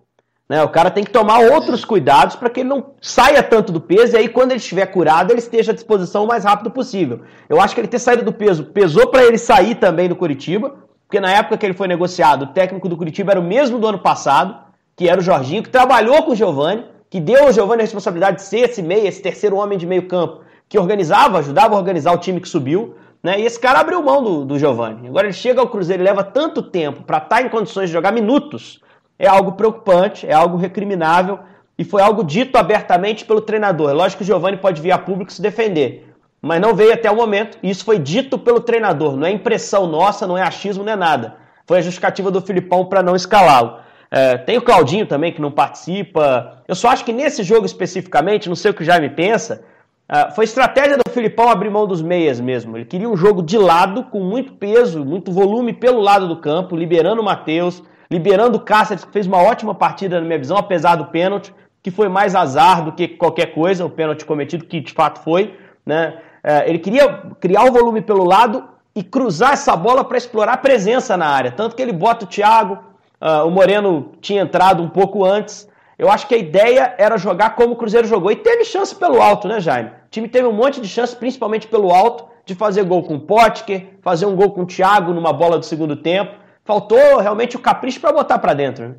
Né? 0.49 0.63
O 0.63 0.69
cara 0.69 0.91
tem 0.91 1.05
que 1.05 1.11
tomar 1.11 1.39
outros 1.41 1.85
cuidados 1.85 2.37
para 2.37 2.51
que 2.51 2.61
ele 2.61 2.69
não 2.69 2.95
saia 3.01 3.43
tanto 3.43 3.73
do 3.73 3.81
peso 3.81 4.15
e 4.15 4.19
aí, 4.19 4.29
quando 4.29 4.53
ele 4.53 4.61
estiver 4.61 4.87
curado, 4.87 5.31
ele 5.31 5.39
esteja 5.39 5.73
à 5.73 5.75
disposição 5.75 6.25
o 6.25 6.29
mais 6.29 6.45
rápido 6.45 6.71
possível. 6.71 7.21
Eu 7.49 7.61
acho 7.61 7.75
que 7.75 7.81
ele 7.81 7.89
ter 7.89 7.99
saído 7.99 8.25
do 8.25 8.33
peso 8.33 8.65
pesou 8.65 9.07
para 9.09 9.25
ele 9.25 9.39
sair 9.39 9.77
também 9.77 10.09
do 10.09 10.17
Curitiba, 10.17 10.75
porque 11.07 11.21
na 11.21 11.31
época 11.31 11.57
que 11.57 11.67
ele 11.67 11.75
foi 11.75 11.89
negociado, 11.89 12.43
o 12.45 12.47
técnico 12.49 12.89
do 12.89 12.97
Curitiba 12.97 13.33
era 13.33 13.41
o 13.41 13.45
mesmo 13.45 13.79
do 13.79 13.87
ano 13.87 13.99
passado, 13.99 14.57
que 14.97 15.09
era 15.09 15.21
o 15.21 15.25
Jorginho, 15.25 15.63
que 15.63 15.71
trabalhou 15.71 16.23
com 16.23 16.33
o 16.33 16.37
Giovani, 16.37 16.87
que 17.09 17.21
deu 17.21 17.45
ao 17.45 17.53
Giovani 17.53 17.83
a 17.83 17.85
responsabilidade 17.85 18.37
de 18.37 18.43
ser 18.43 18.71
esse 18.71 18.83
meio, 18.83 19.07
esse 19.07 19.21
terceiro 19.21 19.57
homem 19.57 19.77
de 19.77 19.87
meio 19.87 20.09
campo, 20.09 20.41
que 20.69 20.79
organizava, 20.79 21.39
ajudava 21.39 21.75
a 21.75 21.79
organizar 21.79 22.13
o 22.13 22.19
time 22.19 22.41
que 22.41 22.49
subiu. 22.49 22.95
Né? 23.23 23.41
E 23.41 23.45
esse 23.45 23.61
cara 23.61 23.81
abriu 23.81 24.03
mão 24.03 24.23
do, 24.23 24.45
do 24.45 24.59
Giovani. 24.59 25.09
Agora 25.09 25.27
ele 25.27 25.35
chega 25.35 25.61
ao 25.61 25.69
Cruzeiro 25.69 26.03
e 26.03 26.07
leva 26.07 26.25
tanto 26.25 26.63
tempo 26.63 27.05
para 27.05 27.19
estar 27.19 27.37
tá 27.37 27.43
em 27.43 27.49
condições 27.49 27.89
de 27.89 27.93
jogar 27.93 28.11
minutos. 28.13 28.81
É 29.19 29.27
algo 29.27 29.53
preocupante, 29.53 30.27
é 30.27 30.33
algo 30.33 30.57
recriminável 30.57 31.39
e 31.79 31.85
foi 31.85 32.03
algo 32.03 32.23
dito 32.25 32.57
abertamente 32.57 33.25
pelo 33.25 33.41
treinador. 33.41 33.91
É 33.91 33.93
lógico 33.93 34.19
que 34.19 34.25
o 34.25 34.27
Giovani 34.27 34.57
pode 34.57 34.81
vir 34.81 34.93
a 34.93 34.99
público 34.99 35.33
se 35.33 35.41
defender, 35.41 36.15
mas 36.41 36.61
não 36.61 36.75
veio 36.75 36.93
até 36.93 37.11
o 37.11 37.17
momento. 37.17 37.59
E 37.63 37.71
isso 37.71 37.85
foi 37.85 37.99
dito 37.99 38.39
pelo 38.39 38.61
treinador. 38.61 39.17
Não 39.17 39.27
é 39.27 39.31
impressão 39.31 39.87
nossa, 39.87 40.27
não 40.27 40.37
é 40.37 40.43
achismo, 40.43 40.85
não 40.85 40.93
é 40.93 40.97
nada. 40.97 41.37
Foi 41.67 41.79
a 41.79 41.83
justificativa 41.83 42.31
do 42.31 42.41
Filipão 42.41 42.87
para 42.87 43.03
não 43.03 43.15
escalá-lo. 43.15 43.79
É, 44.11 44.37
tem 44.37 44.59
o 44.59 44.63
Claudinho 44.63 45.07
também 45.07 45.33
que 45.33 45.41
não 45.41 45.51
participa. 45.51 46.63
Eu 46.69 46.75
só 46.75 46.89
acho 46.89 47.05
que 47.05 47.13
nesse 47.13 47.43
jogo 47.43 47.65
especificamente, 47.65 48.49
não 48.49 48.57
sei 48.57 48.71
o 48.71 48.75
que 48.75 48.83
o 48.83 48.85
Jaime 48.85 49.09
pensa, 49.09 49.65
Uh, 50.13 50.31
foi 50.35 50.45
estratégia 50.45 50.99
do 50.99 51.11
Filipão 51.11 51.49
abrir 51.49 51.71
mão 51.71 51.87
dos 51.87 52.03
meias 52.03 52.39
mesmo. 52.39 52.77
Ele 52.77 52.85
queria 52.85 53.09
um 53.09 53.17
jogo 53.17 53.43
de 53.43 53.57
lado, 53.57 54.05
com 54.05 54.21
muito 54.21 54.53
peso, 54.53 55.03
muito 55.03 55.33
volume 55.33 55.73
pelo 55.73 56.01
lado 56.01 56.29
do 56.29 56.37
campo, 56.37 56.77
liberando 56.77 57.23
o 57.23 57.25
Matheus, 57.25 57.83
liberando 58.13 58.59
o 58.59 58.61
Cáceres, 58.61 59.07
que 59.07 59.11
fez 59.11 59.27
uma 59.27 59.43
ótima 59.43 59.75
partida, 59.75 60.21
na 60.21 60.27
minha 60.27 60.39
visão, 60.39 60.59
apesar 60.59 60.97
do 60.97 61.07
pênalti, 61.07 61.55
que 61.83 61.91
foi 61.91 62.11
mais 62.11 62.35
azar 62.35 62.85
do 62.85 62.93
que 62.93 63.09
qualquer 63.09 63.55
coisa, 63.55 63.87
o 63.87 63.91
pênalti 63.91 64.27
cometido, 64.27 64.67
que 64.67 64.81
de 64.81 64.93
fato 64.93 65.21
foi. 65.21 65.57
Né? 65.85 66.19
Uh, 66.45 66.69
ele 66.69 66.79
queria 66.79 67.23
criar 67.41 67.65
o 67.65 67.73
volume 67.73 68.03
pelo 68.03 68.23
lado 68.23 68.69
e 68.95 69.03
cruzar 69.03 69.55
essa 69.55 69.75
bola 69.75 70.05
para 70.05 70.19
explorar 70.19 70.53
a 70.53 70.57
presença 70.59 71.17
na 71.17 71.27
área. 71.27 71.51
Tanto 71.51 71.75
que 71.75 71.81
ele 71.81 71.93
bota 71.93 72.27
o 72.27 72.29
Thiago, 72.29 72.75
uh, 73.19 73.47
o 73.47 73.51
Moreno 73.51 74.13
tinha 74.21 74.43
entrado 74.43 74.83
um 74.83 74.91
pouco 74.91 75.25
antes. 75.25 75.67
Eu 75.99 76.11
acho 76.11 76.27
que 76.27 76.35
a 76.35 76.39
ideia 76.39 76.95
era 76.99 77.17
jogar 77.17 77.57
como 77.57 77.73
o 77.73 77.77
Cruzeiro 77.77 78.07
jogou. 78.07 78.31
E 78.31 78.37
teve 78.37 78.63
chance 78.67 78.95
pelo 78.95 79.23
alto, 79.23 79.49
né, 79.49 79.59
Jaime? 79.59 79.91
time 80.11 80.29
teve 80.29 80.47
um 80.47 80.53
monte 80.53 80.83
de 80.83 80.89
chance, 80.89 81.17
principalmente 81.17 81.67
pelo 81.67 81.91
alto, 81.91 82.27
de 82.45 82.55
fazer 82.55 82.85
gol 82.85 83.05
com 83.05 83.15
o 83.15 83.21
Potker, 83.21 83.87
fazer 84.03 84.27
um 84.27 84.37
gol 84.37 84.51
com 84.51 84.63
o 84.63 84.67
Thiago 84.67 85.15
numa 85.15 85.33
bola 85.33 85.59
do 85.59 85.65
segundo 85.65 85.97
tempo. 85.97 86.42
Faltou 86.65 87.19
realmente 87.19 87.57
o 87.57 87.61
capricho 87.61 88.01
para 88.01 88.13
botar 88.13 88.39
para 88.39 88.55
dentro. 88.55 88.89
Né? 88.89 88.95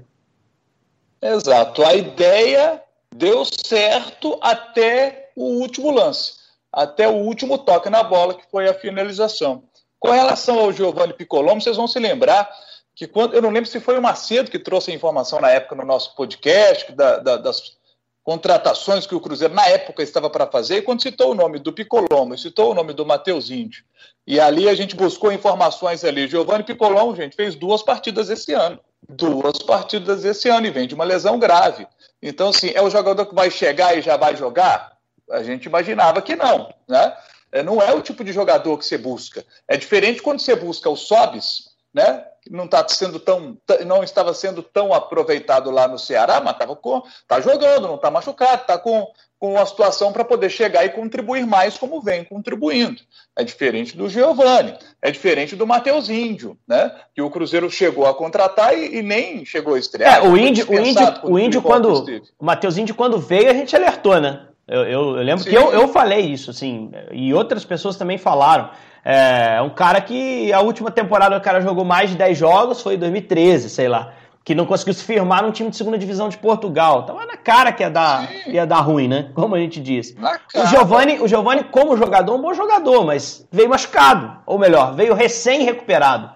Exato. 1.22 1.84
A 1.84 1.94
ideia 1.94 2.82
deu 3.16 3.46
certo 3.46 4.38
até 4.42 5.32
o 5.36 5.60
último 5.60 5.92
lance, 5.92 6.34
até 6.72 7.08
o 7.08 7.14
último 7.14 7.58
toque 7.58 7.90
na 7.90 8.04
bola, 8.04 8.34
que 8.34 8.44
foi 8.52 8.68
a 8.68 8.74
finalização. 8.74 9.64
Com 10.00 10.12
relação 10.12 10.60
ao 10.60 10.74
Giovanni 10.74 11.14
Piccolombo, 11.14 11.62
vocês 11.62 11.78
vão 11.78 11.88
se 11.88 11.98
lembrar 11.98 12.50
que 12.94 13.08
quando 13.08 13.34
eu 13.34 13.42
não 13.42 13.50
lembro 13.50 13.70
se 13.70 13.80
foi 13.80 13.98
o 13.98 14.02
Macedo 14.02 14.52
que 14.52 14.60
trouxe 14.60 14.92
a 14.92 14.94
informação 14.94 15.40
na 15.40 15.50
época 15.50 15.76
no 15.76 15.86
nosso 15.86 16.16
podcast 16.16 16.92
da, 16.92 17.18
da, 17.18 17.38
das 17.38 17.78
contratações 18.24 19.06
que 19.06 19.14
o 19.14 19.20
Cruzeiro 19.20 19.54
na 19.54 19.68
época 19.68 20.02
estava 20.02 20.30
para 20.30 20.48
fazer, 20.48 20.78
e 20.78 20.82
quando 20.82 21.02
citou 21.02 21.32
o 21.32 21.36
nome 21.36 21.60
do 21.60 21.74
Picolomo, 21.74 22.38
citou 22.38 22.72
o 22.72 22.74
nome 22.74 22.94
do 22.94 23.06
Matheus 23.06 23.50
Índio, 23.50 23.84
e 24.26 24.40
ali 24.40 24.70
a 24.70 24.74
gente 24.74 24.96
buscou 24.96 25.32
informações 25.32 26.06
ali. 26.06 26.28
Giovanni 26.28 26.64
Picolomo, 26.64 27.16
gente, 27.16 27.36
fez 27.36 27.56
duas 27.56 27.84
partidas 27.84 28.30
esse 28.30 28.54
ano. 28.54 28.80
Duas 29.10 29.58
partidas 29.60 30.24
esse 30.24 30.48
ano 30.48 30.66
e 30.66 30.72
vem 30.72 30.88
de 30.88 30.96
uma 30.96 31.04
lesão 31.04 31.38
grave. 31.38 31.86
Então, 32.22 32.50
assim, 32.50 32.72
é 32.74 32.82
o 32.82 32.90
jogador 32.90 33.26
que 33.26 33.36
vai 33.36 33.52
chegar 33.52 33.98
e 33.98 34.02
já 34.02 34.16
vai 34.16 34.36
jogar? 34.38 34.98
A 35.30 35.44
gente 35.44 35.66
imaginava 35.66 36.22
que 36.22 36.38
não, 36.38 36.74
né? 36.88 37.14
É, 37.52 37.62
não 37.62 37.82
é 37.82 37.94
o 37.94 38.02
tipo 38.02 38.24
de 38.24 38.32
jogador 38.32 38.78
que 38.78 38.86
você 38.86 38.98
busca. 38.98 39.46
É 39.68 39.76
diferente 39.76 40.22
quando 40.22 40.40
você 40.40 40.56
busca 40.56 40.90
o 40.90 40.96
Sobis, 40.96 41.73
né? 41.94 42.26
não 42.50 42.66
está 42.66 42.86
sendo 42.88 43.20
tão, 43.20 43.58
não 43.86 44.04
estava 44.04 44.34
sendo 44.34 44.62
tão 44.62 44.94
aproveitado 44.94 45.72
lá 45.72 45.88
no 45.88 45.98
Ceará, 45.98 46.42
mas 46.42 46.54
estava 46.54 46.76
com, 46.76 47.02
tá 47.28 47.40
jogando, 47.40 47.88
não 47.88 47.96
está 47.96 48.12
machucado, 48.12 48.62
está 48.62 48.78
com, 48.78 49.08
com 49.40 49.54
uma 49.54 49.66
situação 49.66 50.12
para 50.12 50.26
poder 50.26 50.50
chegar 50.50 50.84
e 50.86 50.90
contribuir 50.90 51.46
mais 51.46 51.78
como 51.78 52.02
vem 52.02 52.24
contribuindo. 52.24 53.02
É 53.36 53.44
diferente 53.44 53.96
do 53.96 54.10
Giovani, 54.10 54.78
é 55.02 55.12
diferente 55.12 55.56
do 55.56 55.66
Matheus 55.66 56.10
Índio, 56.10 56.58
né? 56.68 56.92
Que 57.16 57.22
o 57.22 57.30
Cruzeiro 57.30 57.70
chegou 57.70 58.06
a 58.06 58.14
contratar 58.14 58.78
e, 58.78 58.98
e 58.98 59.02
nem 59.02 59.46
chegou 59.46 59.76
a 59.76 59.80
estrear. 59.80 60.18
É, 60.18 60.28
o 60.28 60.38
Índio, 60.38 60.70
o 60.70 60.80
Índio, 60.80 61.14
o 61.24 61.40
Índio 61.40 61.62
quando 61.62 61.94
o 62.40 62.46
Matheus 62.46 62.78
Índio 62.78 62.96
quando 62.96 63.18
veio 63.20 63.50
a 63.50 63.54
gente 63.54 63.76
alertou, 63.76 64.20
né? 64.20 64.48
Eu, 64.68 64.84
eu, 64.84 65.18
eu 65.18 65.24
lembro 65.24 65.44
Sim. 65.44 65.50
que 65.50 65.56
eu, 65.56 65.74
eu 65.74 65.90
falei 65.90 66.22
isso, 66.22 66.50
assim, 66.50 66.90
e 67.12 67.34
outras 67.34 67.66
pessoas 67.66 67.98
também 67.98 68.18
falaram. 68.18 68.70
É 69.06 69.62
um 69.62 69.70
cara 69.70 70.00
que 70.00 70.54
a 70.54 70.62
última 70.62 70.90
temporada 70.90 71.38
o 71.38 71.42
cara 71.42 71.60
jogou 71.60 71.84
mais 71.84 72.10
de 72.10 72.16
10 72.16 72.38
jogos, 72.38 72.82
foi 72.82 72.96
em 72.96 72.98
2013, 72.98 73.70
sei 73.70 73.90
lá. 73.90 74.14
que 74.46 74.56
não 74.56 74.66
conseguiu 74.66 74.94
se 74.94 75.04
firmar 75.04 75.42
num 75.44 75.52
time 75.52 75.70
de 75.70 75.78
segunda 75.78 75.98
divisão 75.98 76.30
de 76.30 76.38
Portugal. 76.38 77.04
Tava 77.04 77.26
na 77.26 77.38
cara 77.38 77.72
que 77.72 77.84
ia 77.84 77.90
dar, 77.90 78.30
ia 78.48 78.66
dar 78.66 78.82
ruim, 78.82 79.08
né? 79.08 79.30
Como 79.34 79.56
a 79.56 79.60
gente 79.60 79.80
disse. 79.80 80.18
O 80.54 80.66
Giovani, 80.68 81.20
o 81.20 81.28
Giovani, 81.28 81.64
como 81.66 81.98
jogador, 81.98 82.36
um 82.36 82.42
bom 82.42 82.54
jogador, 82.54 83.06
mas 83.06 83.48
veio 83.52 83.70
machucado. 83.70 84.38
Ou 84.46 84.60
melhor, 84.60 84.96
veio 84.96 85.14
recém-recuperado. 85.14 86.32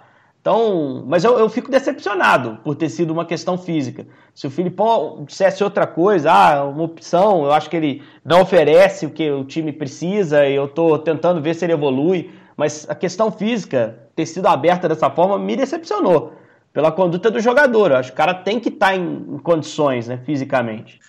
Então, 0.47 1.03
mas 1.05 1.25
eu, 1.25 1.37
eu, 1.37 1.49
fico 1.49 1.69
decepcionado 1.69 2.59
por 2.63 2.73
ter 2.73 2.87
sido 2.87 3.11
uma 3.11 3.25
questão 3.25 3.57
física. 3.57 4.07
Se 4.33 4.47
o 4.47 4.49
Filipão 4.49 5.25
dissesse 5.27 5.61
outra 5.61 5.85
coisa, 5.85 6.31
ah, 6.31 6.63
uma 6.63 6.83
opção, 6.83 7.43
eu 7.43 7.51
acho 7.51 7.69
que 7.69 7.75
ele 7.75 8.01
não 8.23 8.43
oferece 8.43 9.05
o 9.05 9.09
que 9.09 9.29
o 9.29 9.43
time 9.43 9.73
precisa 9.73 10.47
e 10.47 10.55
eu 10.55 10.63
estou 10.63 10.97
tentando 10.99 11.41
ver 11.41 11.53
se 11.53 11.65
ele 11.65 11.73
evolui. 11.73 12.31
Mas 12.57 12.89
a 12.89 12.95
questão 12.95 13.31
física, 13.31 14.09
ter 14.15 14.25
sido 14.25 14.47
aberta 14.47 14.89
dessa 14.89 15.11
forma, 15.11 15.37
me 15.37 15.55
decepcionou 15.55 16.33
pela 16.73 16.91
conduta 16.91 17.29
do 17.29 17.39
jogador. 17.39 17.91
Eu 17.91 17.97
acho 17.97 18.09
que 18.09 18.15
o 18.15 18.17
cara 18.17 18.33
tem 18.33 18.59
que 18.59 18.69
estar 18.69 18.87
tá 18.87 18.95
em, 18.95 19.37
condições, 19.43 20.07
né, 20.07 20.19
fisicamente. 20.25 20.99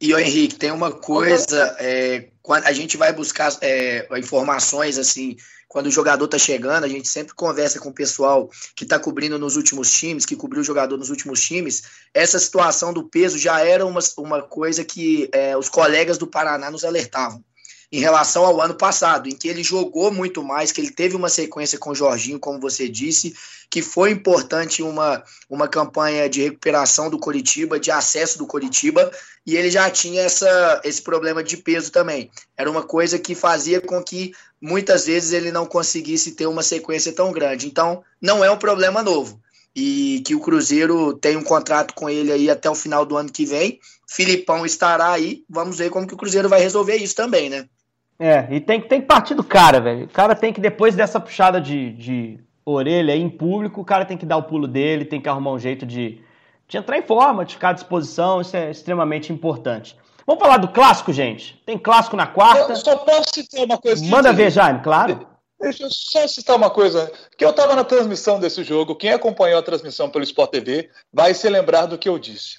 E 0.00 0.12
o 0.12 0.18
Henrique, 0.18 0.56
tem 0.56 0.72
uma 0.72 0.90
coisa, 0.90 1.76
é, 1.78 2.28
quando 2.42 2.64
a 2.66 2.72
gente 2.72 2.96
vai 2.96 3.12
buscar 3.12 3.56
é, 3.62 4.06
informações 4.18 4.98
assim 4.98 5.36
quando 5.68 5.86
o 5.86 5.90
jogador 5.90 6.24
está 6.24 6.38
chegando, 6.38 6.84
a 6.84 6.88
gente 6.88 7.08
sempre 7.08 7.34
conversa 7.34 7.78
com 7.78 7.88
o 7.88 7.94
pessoal 7.94 8.48
que 8.74 8.84
está 8.84 8.98
cobrindo 8.98 9.38
nos 9.38 9.56
últimos 9.56 9.90
times, 9.92 10.24
que 10.24 10.36
cobriu 10.36 10.60
o 10.60 10.64
jogador 10.64 10.96
nos 10.96 11.10
últimos 11.10 11.42
times. 11.42 11.82
Essa 12.14 12.38
situação 12.38 12.92
do 12.92 13.04
peso 13.04 13.36
já 13.38 13.60
era 13.60 13.84
uma, 13.84 14.00
uma 14.18 14.42
coisa 14.42 14.84
que 14.84 15.28
é, 15.32 15.56
os 15.56 15.68
colegas 15.68 16.18
do 16.18 16.26
Paraná 16.26 16.70
nos 16.70 16.84
alertavam 16.84 17.44
em 17.90 18.00
relação 18.00 18.44
ao 18.44 18.60
ano 18.60 18.74
passado, 18.74 19.28
em 19.28 19.34
que 19.34 19.48
ele 19.48 19.62
jogou 19.62 20.12
muito 20.12 20.42
mais, 20.42 20.72
que 20.72 20.80
ele 20.80 20.90
teve 20.90 21.14
uma 21.14 21.28
sequência 21.28 21.78
com 21.78 21.90
o 21.90 21.94
Jorginho, 21.94 22.38
como 22.38 22.60
você 22.60 22.88
disse, 22.88 23.34
que 23.70 23.82
foi 23.82 24.10
importante 24.10 24.82
uma, 24.82 25.22
uma 25.48 25.68
campanha 25.68 26.28
de 26.28 26.42
recuperação 26.42 27.10
do 27.10 27.18
Coritiba, 27.18 27.78
de 27.78 27.90
acesso 27.90 28.38
do 28.38 28.46
Coritiba, 28.46 29.10
e 29.46 29.56
ele 29.56 29.70
já 29.70 29.88
tinha 29.90 30.22
essa, 30.22 30.80
esse 30.84 31.02
problema 31.02 31.42
de 31.42 31.56
peso 31.56 31.90
também. 31.92 32.30
Era 32.56 32.70
uma 32.70 32.82
coisa 32.82 33.18
que 33.18 33.34
fazia 33.34 33.80
com 33.80 34.02
que 34.02 34.32
muitas 34.60 35.06
vezes 35.06 35.32
ele 35.32 35.52
não 35.52 35.66
conseguisse 35.66 36.32
ter 36.32 36.46
uma 36.46 36.62
sequência 36.62 37.12
tão 37.12 37.32
grande. 37.32 37.66
Então, 37.66 38.02
não 38.20 38.44
é 38.44 38.50
um 38.50 38.58
problema 38.58 39.02
novo. 39.02 39.40
E 39.74 40.22
que 40.24 40.34
o 40.34 40.40
Cruzeiro 40.40 41.14
tem 41.14 41.36
um 41.36 41.44
contrato 41.44 41.94
com 41.94 42.08
ele 42.08 42.32
aí 42.32 42.48
até 42.48 42.68
o 42.68 42.74
final 42.74 43.04
do 43.04 43.16
ano 43.16 43.30
que 43.30 43.44
vem. 43.44 43.78
Filipão 44.08 44.64
estará 44.64 45.10
aí. 45.10 45.44
Vamos 45.48 45.76
ver 45.76 45.90
como 45.90 46.06
que 46.06 46.14
o 46.14 46.16
Cruzeiro 46.16 46.48
vai 46.48 46.60
resolver 46.60 46.96
isso 46.96 47.14
também, 47.14 47.50
né? 47.50 47.68
É, 48.18 48.46
e 48.50 48.60
tem, 48.60 48.80
tem 48.80 49.00
que 49.00 49.06
partir 49.06 49.34
do 49.34 49.44
cara, 49.44 49.80
velho. 49.80 50.04
O 50.06 50.08
cara 50.08 50.34
tem 50.34 50.52
que, 50.52 50.60
depois 50.60 50.94
dessa 50.94 51.20
puxada 51.20 51.60
de, 51.60 51.92
de 51.92 52.40
orelha 52.64 53.12
aí 53.12 53.20
em 53.20 53.28
público, 53.28 53.80
o 53.80 53.84
cara 53.84 54.04
tem 54.04 54.16
que 54.16 54.26
dar 54.26 54.38
o 54.38 54.42
pulo 54.42 54.66
dele, 54.66 55.04
tem 55.04 55.20
que 55.20 55.28
arrumar 55.28 55.52
um 55.52 55.58
jeito 55.58 55.84
de, 55.84 56.20
de 56.66 56.76
entrar 56.78 56.98
em 56.98 57.02
forma, 57.02 57.44
de 57.44 57.54
ficar 57.54 57.70
à 57.70 57.72
disposição. 57.72 58.40
Isso 58.40 58.56
é 58.56 58.70
extremamente 58.70 59.32
importante. 59.32 59.96
Vamos 60.26 60.42
falar 60.42 60.56
do 60.56 60.68
clássico, 60.68 61.12
gente? 61.12 61.62
Tem 61.64 61.78
clássico 61.78 62.16
na 62.16 62.26
quarta. 62.26 62.72
Eu 62.72 62.76
só 62.76 62.96
posso 62.96 63.30
citar 63.34 63.64
uma 63.64 63.78
coisa. 63.78 64.04
Manda 64.06 64.32
ver, 64.32 64.50
Jaime, 64.50 64.80
claro. 64.80 65.26
Deixa 65.60 65.84
eu 65.84 65.88
só 65.90 66.26
citar 66.26 66.56
uma 66.56 66.68
coisa. 66.68 67.12
Que 67.38 67.44
eu 67.44 67.50
estava 67.50 67.76
na 67.76 67.84
transmissão 67.84 68.40
desse 68.40 68.64
jogo. 68.64 68.96
Quem 68.96 69.12
acompanhou 69.12 69.58
a 69.58 69.62
transmissão 69.62 70.10
pelo 70.10 70.24
Sport 70.24 70.50
TV 70.50 70.90
vai 71.12 71.32
se 71.32 71.48
lembrar 71.48 71.86
do 71.86 71.96
que 71.96 72.08
eu 72.08 72.18
disse. 72.18 72.58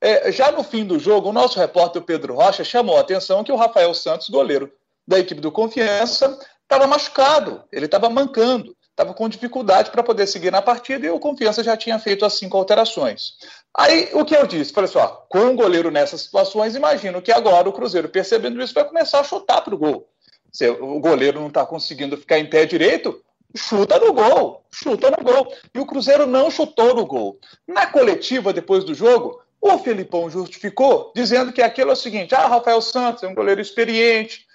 É, 0.00 0.30
já 0.32 0.50
no 0.50 0.64
fim 0.64 0.84
do 0.84 0.98
jogo, 0.98 1.30
o 1.30 1.32
nosso 1.32 1.58
repórter 1.58 2.02
Pedro 2.02 2.34
Rocha 2.34 2.64
chamou 2.64 2.96
a 2.96 3.00
atenção 3.00 3.44
que 3.44 3.52
o 3.52 3.56
Rafael 3.56 3.94
Santos, 3.94 4.28
goleiro 4.28 4.70
da 5.06 5.18
equipe 5.18 5.40
do 5.40 5.52
Confiança, 5.52 6.38
estava 6.62 6.86
machucado, 6.86 7.62
ele 7.70 7.86
estava 7.86 8.08
mancando, 8.08 8.74
estava 8.90 9.12
com 9.12 9.28
dificuldade 9.28 9.90
para 9.90 10.02
poder 10.02 10.26
seguir 10.26 10.50
na 10.50 10.62
partida 10.62 11.06
e 11.06 11.10
o 11.10 11.18
Confiança 11.18 11.62
já 11.62 11.76
tinha 11.76 11.98
feito 11.98 12.24
as 12.24 12.34
cinco 12.34 12.56
alterações. 12.56 13.34
Aí 13.76 14.08
o 14.12 14.24
que 14.24 14.36
eu 14.36 14.46
disse? 14.46 14.72
Falei 14.72 14.88
assim: 14.88 14.98
ó, 14.98 15.08
com 15.28 15.40
um 15.40 15.56
goleiro 15.56 15.90
nessas 15.90 16.22
situações, 16.22 16.76
imagino 16.76 17.20
que 17.20 17.32
agora 17.32 17.68
o 17.68 17.72
Cruzeiro, 17.72 18.08
percebendo 18.08 18.62
isso, 18.62 18.72
vai 18.72 18.84
começar 18.84 19.20
a 19.20 19.24
chutar 19.24 19.60
para 19.62 19.74
o 19.74 19.78
gol. 19.78 20.08
Se 20.52 20.68
o 20.68 21.00
goleiro 21.00 21.40
não 21.40 21.48
está 21.48 21.66
conseguindo 21.66 22.16
ficar 22.16 22.38
em 22.38 22.46
pé 22.46 22.64
direito, 22.64 23.20
chuta 23.56 23.98
no 23.98 24.12
gol, 24.12 24.64
chuta 24.70 25.10
no 25.10 25.24
gol. 25.24 25.52
E 25.74 25.78
o 25.80 25.86
Cruzeiro 25.86 26.26
não 26.26 26.48
chutou 26.48 26.94
no 26.94 27.04
gol. 27.04 27.38
Na 27.66 27.86
coletiva, 27.86 28.52
depois 28.52 28.84
do 28.84 28.94
jogo, 28.94 29.42
o 29.60 29.78
Felipão 29.78 30.30
justificou, 30.30 31.12
dizendo 31.16 31.52
que 31.52 31.60
aquilo 31.60 31.90
é 31.90 31.94
o 31.94 31.96
seguinte: 31.96 32.34
ah, 32.36 32.46
Rafael 32.46 32.80
Santos 32.80 33.24
é 33.24 33.26
um 33.26 33.34
goleiro 33.34 33.60
experiente, 33.60 34.46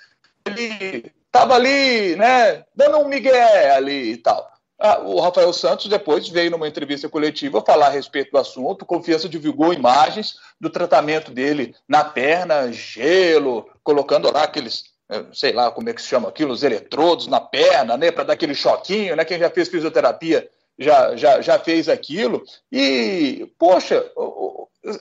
ele 0.46 1.12
estava 1.26 1.56
ali, 1.56 2.16
né, 2.16 2.66
dando 2.76 3.00
um 3.00 3.08
migué 3.08 3.72
ali 3.72 4.14
e 4.14 4.18
tal. 4.18 4.50
Ah, 4.82 5.00
o 5.00 5.20
Rafael 5.20 5.52
Santos 5.52 5.88
depois 5.88 6.30
veio 6.30 6.52
numa 6.52 6.68
entrevista 6.68 7.10
coletiva 7.10 7.62
falar 7.66 7.88
a 7.88 7.92
respeito 7.92 8.32
do 8.32 8.38
assunto. 8.38 8.86
Confiança 8.86 9.28
divulgou 9.28 9.74
imagens 9.74 10.36
do 10.60 10.70
tratamento 10.70 11.32
dele 11.32 11.76
na 11.88 12.04
perna, 12.04 12.72
gelo, 12.72 13.70
colocando 13.84 14.32
lá 14.32 14.44
aqueles, 14.44 14.86
eh, 15.12 15.26
sei 15.34 15.52
lá 15.52 15.70
como 15.70 15.90
é 15.90 15.94
que 15.94 16.02
se 16.02 16.08
chama 16.08 16.30
aquilo, 16.30 16.54
os 16.54 16.64
eletrodos 16.64 17.28
na 17.28 17.42
perna, 17.42 17.98
né, 17.98 18.10
para 18.10 18.24
dar 18.24 18.34
aquele 18.34 18.56
choquinho, 18.56 19.18
né? 19.18 19.26
Quem 19.26 19.38
já 19.38 19.50
fez 19.50 19.68
fisioterapia 19.68 20.50
já, 20.80 21.14
já, 21.18 21.42
já 21.42 21.60
fez 21.60 21.90
aquilo. 21.90 22.42
E, 22.72 23.52
poxa, 23.60 24.10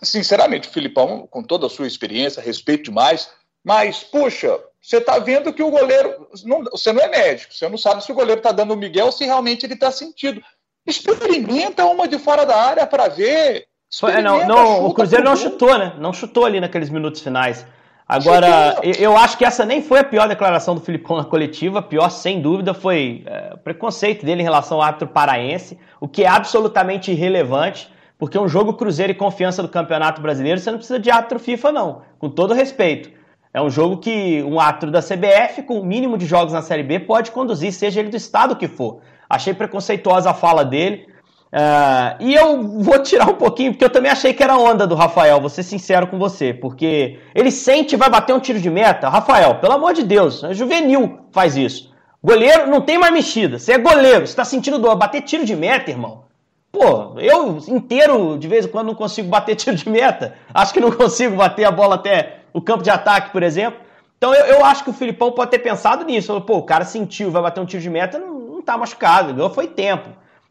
sinceramente, 0.02 0.68
o 0.68 0.72
Filipão, 0.72 1.26
com 1.30 1.42
toda 1.42 1.66
a 1.66 1.70
sua 1.70 1.86
experiência, 1.86 2.42
respeito 2.42 2.84
demais, 2.84 3.30
mas, 3.64 4.02
puxa, 4.02 4.58
você 4.80 4.98
está 4.98 5.18
vendo 5.18 5.52
que 5.52 5.62
o 5.62 5.70
goleiro. 5.70 6.28
Não, 6.44 6.64
você 6.64 6.92
não 6.92 7.02
é 7.02 7.08
médico, 7.08 7.52
você 7.52 7.68
não 7.68 7.78
sabe 7.78 8.04
se 8.04 8.12
o 8.12 8.14
goleiro 8.14 8.38
está 8.38 8.52
dando 8.52 8.74
o 8.74 8.76
Miguel 8.76 9.06
ou 9.06 9.12
se 9.12 9.24
realmente 9.24 9.66
ele 9.66 9.74
está 9.74 9.90
sentindo. 9.90 10.40
Experimenta 10.86 11.84
uma 11.84 12.08
de 12.08 12.18
fora 12.18 12.46
da 12.46 12.56
área 12.56 12.86
para 12.86 13.08
ver. 13.08 13.66
É, 14.04 14.22
não, 14.22 14.46
não 14.46 14.86
o 14.86 14.94
Cruzeiro 14.94 15.24
não 15.24 15.36
chutou, 15.36 15.76
né? 15.78 15.94
Não 15.98 16.12
chutou 16.12 16.44
ali 16.44 16.60
naqueles 16.60 16.90
minutos 16.90 17.20
finais. 17.20 17.66
Agora, 18.08 18.80
eu 18.82 19.14
acho 19.18 19.36
que 19.36 19.44
essa 19.44 19.66
nem 19.66 19.82
foi 19.82 19.98
a 19.98 20.04
pior 20.04 20.26
declaração 20.26 20.74
do 20.74 20.80
Filipão 20.80 21.18
na 21.18 21.24
coletiva. 21.24 21.80
A 21.80 21.82
pior, 21.82 22.08
sem 22.08 22.40
dúvida, 22.40 22.72
foi 22.72 23.22
é, 23.26 23.52
o 23.52 23.58
preconceito 23.58 24.24
dele 24.24 24.40
em 24.40 24.44
relação 24.44 24.78
ao 24.78 24.82
árbitro 24.82 25.08
paraense, 25.08 25.78
o 26.00 26.08
que 26.08 26.24
é 26.24 26.28
absolutamente 26.28 27.10
irrelevante, 27.10 27.92
porque 28.18 28.38
um 28.38 28.48
jogo 28.48 28.72
Cruzeiro 28.72 29.12
e 29.12 29.14
confiança 29.14 29.60
do 29.62 29.68
Campeonato 29.68 30.22
Brasileiro, 30.22 30.58
você 30.58 30.70
não 30.70 30.78
precisa 30.78 30.98
de 30.98 31.10
árbitro 31.10 31.38
FIFA, 31.38 31.70
não. 31.70 32.02
Com 32.18 32.30
todo 32.30 32.54
respeito. 32.54 33.10
É 33.58 33.60
um 33.60 33.68
jogo 33.68 33.96
que 33.96 34.40
um 34.44 34.60
árbitro 34.60 34.88
da 34.88 35.02
CBF, 35.02 35.62
com 35.64 35.80
o 35.80 35.84
mínimo 35.84 36.16
de 36.16 36.24
jogos 36.24 36.52
na 36.52 36.62
Série 36.62 36.84
B, 36.84 37.00
pode 37.00 37.32
conduzir, 37.32 37.72
seja 37.72 37.98
ele 37.98 38.08
do 38.08 38.16
estado 38.16 38.54
que 38.54 38.68
for. 38.68 39.00
Achei 39.28 39.52
preconceituosa 39.52 40.30
a 40.30 40.34
fala 40.34 40.64
dele. 40.64 41.08
Uh, 41.52 42.14
e 42.20 42.34
eu 42.36 42.62
vou 42.62 43.02
tirar 43.02 43.28
um 43.28 43.34
pouquinho, 43.34 43.72
porque 43.72 43.84
eu 43.84 43.90
também 43.90 44.12
achei 44.12 44.32
que 44.32 44.44
era 44.44 44.56
onda 44.56 44.86
do 44.86 44.94
Rafael, 44.94 45.40
vou 45.40 45.48
ser 45.48 45.64
sincero 45.64 46.06
com 46.06 46.20
você, 46.20 46.54
porque 46.54 47.18
ele 47.34 47.50
sente 47.50 47.96
vai 47.96 48.08
bater 48.08 48.32
um 48.32 48.38
tiro 48.38 48.60
de 48.60 48.70
meta. 48.70 49.08
Rafael, 49.08 49.56
pelo 49.56 49.72
amor 49.72 49.92
de 49.92 50.04
Deus, 50.04 50.44
é 50.44 50.54
juvenil 50.54 51.18
faz 51.32 51.56
isso. 51.56 51.92
Goleiro 52.22 52.68
não 52.68 52.80
tem 52.80 52.96
mais 52.96 53.12
mexida, 53.12 53.58
você 53.58 53.72
é 53.72 53.78
goleiro, 53.78 54.24
você 54.24 54.36
tá 54.36 54.44
sentindo 54.44 54.78
dor, 54.78 54.94
bater 54.94 55.22
tiro 55.22 55.44
de 55.44 55.56
meta, 55.56 55.90
irmão. 55.90 56.22
Pô, 56.70 57.18
eu 57.18 57.58
inteiro, 57.66 58.38
de 58.38 58.46
vez 58.46 58.66
em 58.66 58.68
quando, 58.68 58.88
não 58.88 58.94
consigo 58.94 59.28
bater 59.28 59.56
tiro 59.56 59.74
de 59.74 59.88
meta. 59.88 60.34
Acho 60.54 60.72
que 60.72 60.80
não 60.80 60.92
consigo 60.92 61.34
bater 61.34 61.64
a 61.64 61.72
bola 61.72 61.96
até 61.96 62.37
o 62.52 62.60
campo 62.60 62.82
de 62.82 62.90
ataque, 62.90 63.30
por 63.30 63.42
exemplo. 63.42 63.80
Então 64.16 64.34
eu, 64.34 64.46
eu 64.46 64.64
acho 64.64 64.84
que 64.84 64.90
o 64.90 64.92
Filipão 64.92 65.32
pode 65.32 65.50
ter 65.50 65.60
pensado 65.60 66.04
nisso. 66.04 66.38
Pô, 66.40 66.58
o 66.58 66.62
cara 66.62 66.84
sentiu, 66.84 67.30
vai 67.30 67.42
bater 67.42 67.60
um 67.60 67.66
tiro 67.66 67.82
de 67.82 67.90
meta, 67.90 68.18
não, 68.18 68.38
não 68.38 68.62
tá 68.62 68.76
machucado, 68.76 69.32
ganhou 69.32 69.50
foi 69.50 69.66
tempo. 69.68 70.08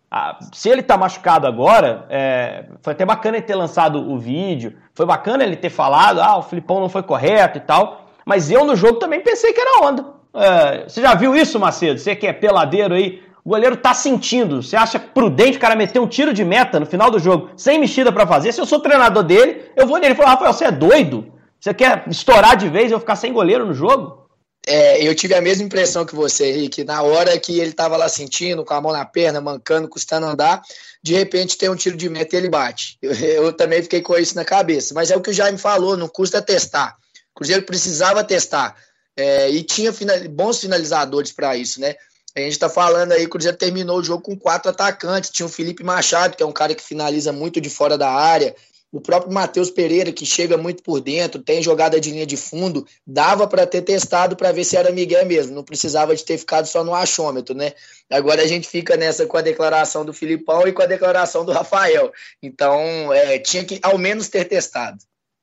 Ah, 0.10 0.40
se 0.54 0.70
ele 0.70 0.82
tá 0.82 0.98
machucado 0.98 1.46
agora, 1.46 2.06
é, 2.10 2.64
foi 2.82 2.94
até 2.94 3.06
bacana 3.06 3.38
ele 3.38 3.46
ter 3.46 3.56
lançado 3.56 4.10
o 4.10 4.18
vídeo, 4.18 4.78
foi 4.94 5.06
bacana 5.06 5.44
ele 5.44 5.58
ter 5.58 5.70
falado, 5.70 6.22
ah, 6.22 6.38
o 6.38 6.44
Filipão 6.44 6.80
não 6.80 6.88
foi 6.88 7.04
correto 7.04 7.58
e 7.58 7.62
tal, 7.62 8.08
mas 8.26 8.50
eu 8.50 8.64
no 8.64 8.74
jogo 8.74 9.00
também 9.00 9.20
pensei 9.20 9.52
que 9.52 9.60
era 9.60 9.86
onda. 9.86 10.06
É, 10.34 10.84
você 10.88 11.02
já 11.02 11.14
viu 11.14 11.36
isso, 11.36 11.60
Macedo? 11.60 12.00
Você 12.00 12.16
que 12.16 12.26
é 12.26 12.32
peladeiro 12.32 12.94
aí, 12.94 13.22
o 13.44 13.50
goleiro 13.50 13.76
tá 13.76 13.94
sentindo. 13.94 14.62
Você 14.62 14.78
acha 14.78 14.98
prudente 15.00 15.58
o 15.58 15.60
cara 15.60 15.76
meter 15.76 16.00
um 16.00 16.08
tiro 16.08 16.34
de 16.34 16.46
meta 16.46 16.80
no 16.80 16.86
final 16.86 17.12
do 17.12 17.20
jogo, 17.20 17.50
sem 17.58 17.80
mexida 17.80 18.12
para 18.12 18.26
fazer? 18.26 18.54
Se 18.54 18.62
eu 18.62 18.66
sou 18.66 18.80
treinador 18.80 19.24
dele, 19.24 19.72
eu 19.76 19.88
vou 19.88 19.98
nele 19.98 20.14
e 20.14 20.16
falo, 20.16 20.30
Rafael, 20.30 20.54
você 20.54 20.66
é 20.66 20.72
doido? 20.72 21.34
Você 21.60 21.74
quer 21.74 22.06
estourar 22.08 22.56
de 22.56 22.70
vez 22.70 22.92
e 22.92 22.94
eu 22.94 23.00
ficar 23.00 23.16
sem 23.16 23.34
goleiro 23.34 23.66
no 23.66 23.74
jogo? 23.74 24.28
É, 24.66 25.02
eu 25.02 25.16
tive 25.16 25.34
a 25.34 25.42
mesma 25.42 25.64
impressão 25.64 26.06
que 26.06 26.14
você, 26.14 26.48
Henrique. 26.48 26.84
Na 26.84 27.02
hora 27.02 27.40
que 27.40 27.58
ele 27.58 27.70
estava 27.70 27.96
lá 27.96 28.10
sentindo, 28.10 28.66
com 28.66 28.74
a 28.74 28.82
mão 28.82 28.92
na 28.92 29.06
perna, 29.06 29.40
mancando, 29.40 29.88
custando 29.88 30.26
andar, 30.26 30.62
de 31.02 31.14
repente 31.14 31.58
tem 31.58 31.70
um 31.70 31.76
tiro 31.76 31.96
de 31.96 32.10
meta 32.10 32.36
e 32.36 32.40
ele 32.40 32.50
bate. 32.50 32.98
Eu, 33.02 33.14
eu 33.14 33.54
também 33.54 33.82
fiquei 33.82 34.02
com 34.02 34.18
isso 34.18 34.36
na 34.36 34.44
cabeça. 34.44 34.94
Mas 34.94 35.10
é 35.10 35.16
o 35.16 35.22
que 35.22 35.30
o 35.30 35.34
Jaime 35.34 35.58
falou, 35.58 35.96
não 35.96 36.10
custa 36.10 36.42
testar. 36.42 36.98
O 37.32 37.38
Cruzeiro 37.38 37.64
precisava 37.64 38.24
testar. 38.24 38.76
É, 39.16 39.50
e 39.50 39.64
tinha 39.64 39.94
final, 39.94 40.18
bons 40.30 40.60
finalizadores 40.60 41.32
para 41.32 41.56
isso, 41.56 41.80
né? 41.80 41.96
A 42.36 42.42
gente 42.42 42.52
está 42.52 42.70
falando 42.70 43.14
aí, 43.14 43.26
o 43.26 43.30
Cruzeiro 43.30 43.58
terminou 43.58 43.98
o 43.98 44.04
jogo 44.04 44.22
com 44.22 44.38
quatro 44.38 44.70
atacantes. 44.70 45.30
Tinha 45.30 45.46
o 45.46 45.50
Felipe 45.50 45.84
Machado, 45.84 46.36
que 46.36 46.44
é 46.44 46.46
um 46.46 46.52
cara 46.52 46.76
que 46.76 46.84
finaliza 46.84 47.32
muito 47.32 47.62
de 47.62 47.70
fora 47.70 47.98
da 47.98 48.12
área 48.12 48.54
O 48.92 49.02
próprio 49.02 49.34
Matheus 49.34 49.70
Pereira, 49.70 50.14
que 50.14 50.26
chega 50.26 50.58
muito 50.58 50.82
por 50.82 51.02
dentro, 51.02 51.42
tem 51.42 51.62
jogada 51.62 52.00
de 52.00 52.10
linha 52.10 52.26
de 52.26 52.38
fundo, 52.38 52.86
dava 53.06 53.46
para 53.46 53.68
ter 53.68 53.82
testado 53.82 54.36
para 54.36 54.54
ver 54.54 54.64
se 54.64 54.78
era 54.78 54.92
Miguel 54.92 55.26
mesmo, 55.26 55.54
não 55.54 55.64
precisava 55.64 56.16
de 56.16 56.24
ter 56.24 56.38
ficado 56.38 56.66
só 56.66 56.84
no 56.86 56.96
achômetro, 56.96 57.54
né? 57.54 57.74
Agora 58.10 58.42
a 58.42 58.48
gente 58.48 58.68
fica 58.68 58.96
nessa 58.96 59.26
com 59.26 59.36
a 59.36 59.42
declaração 59.42 60.06
do 60.06 60.14
Filipão 60.14 60.66
e 60.66 60.72
com 60.72 60.82
a 60.82 60.86
declaração 60.86 61.44
do 61.44 61.52
Rafael. 61.52 62.12
Então, 62.42 63.12
é, 63.12 63.38
tinha 63.40 63.66
que 63.66 63.78
ao 63.84 63.98
menos 63.98 64.30
ter 64.30 64.46
testado. 64.46 64.98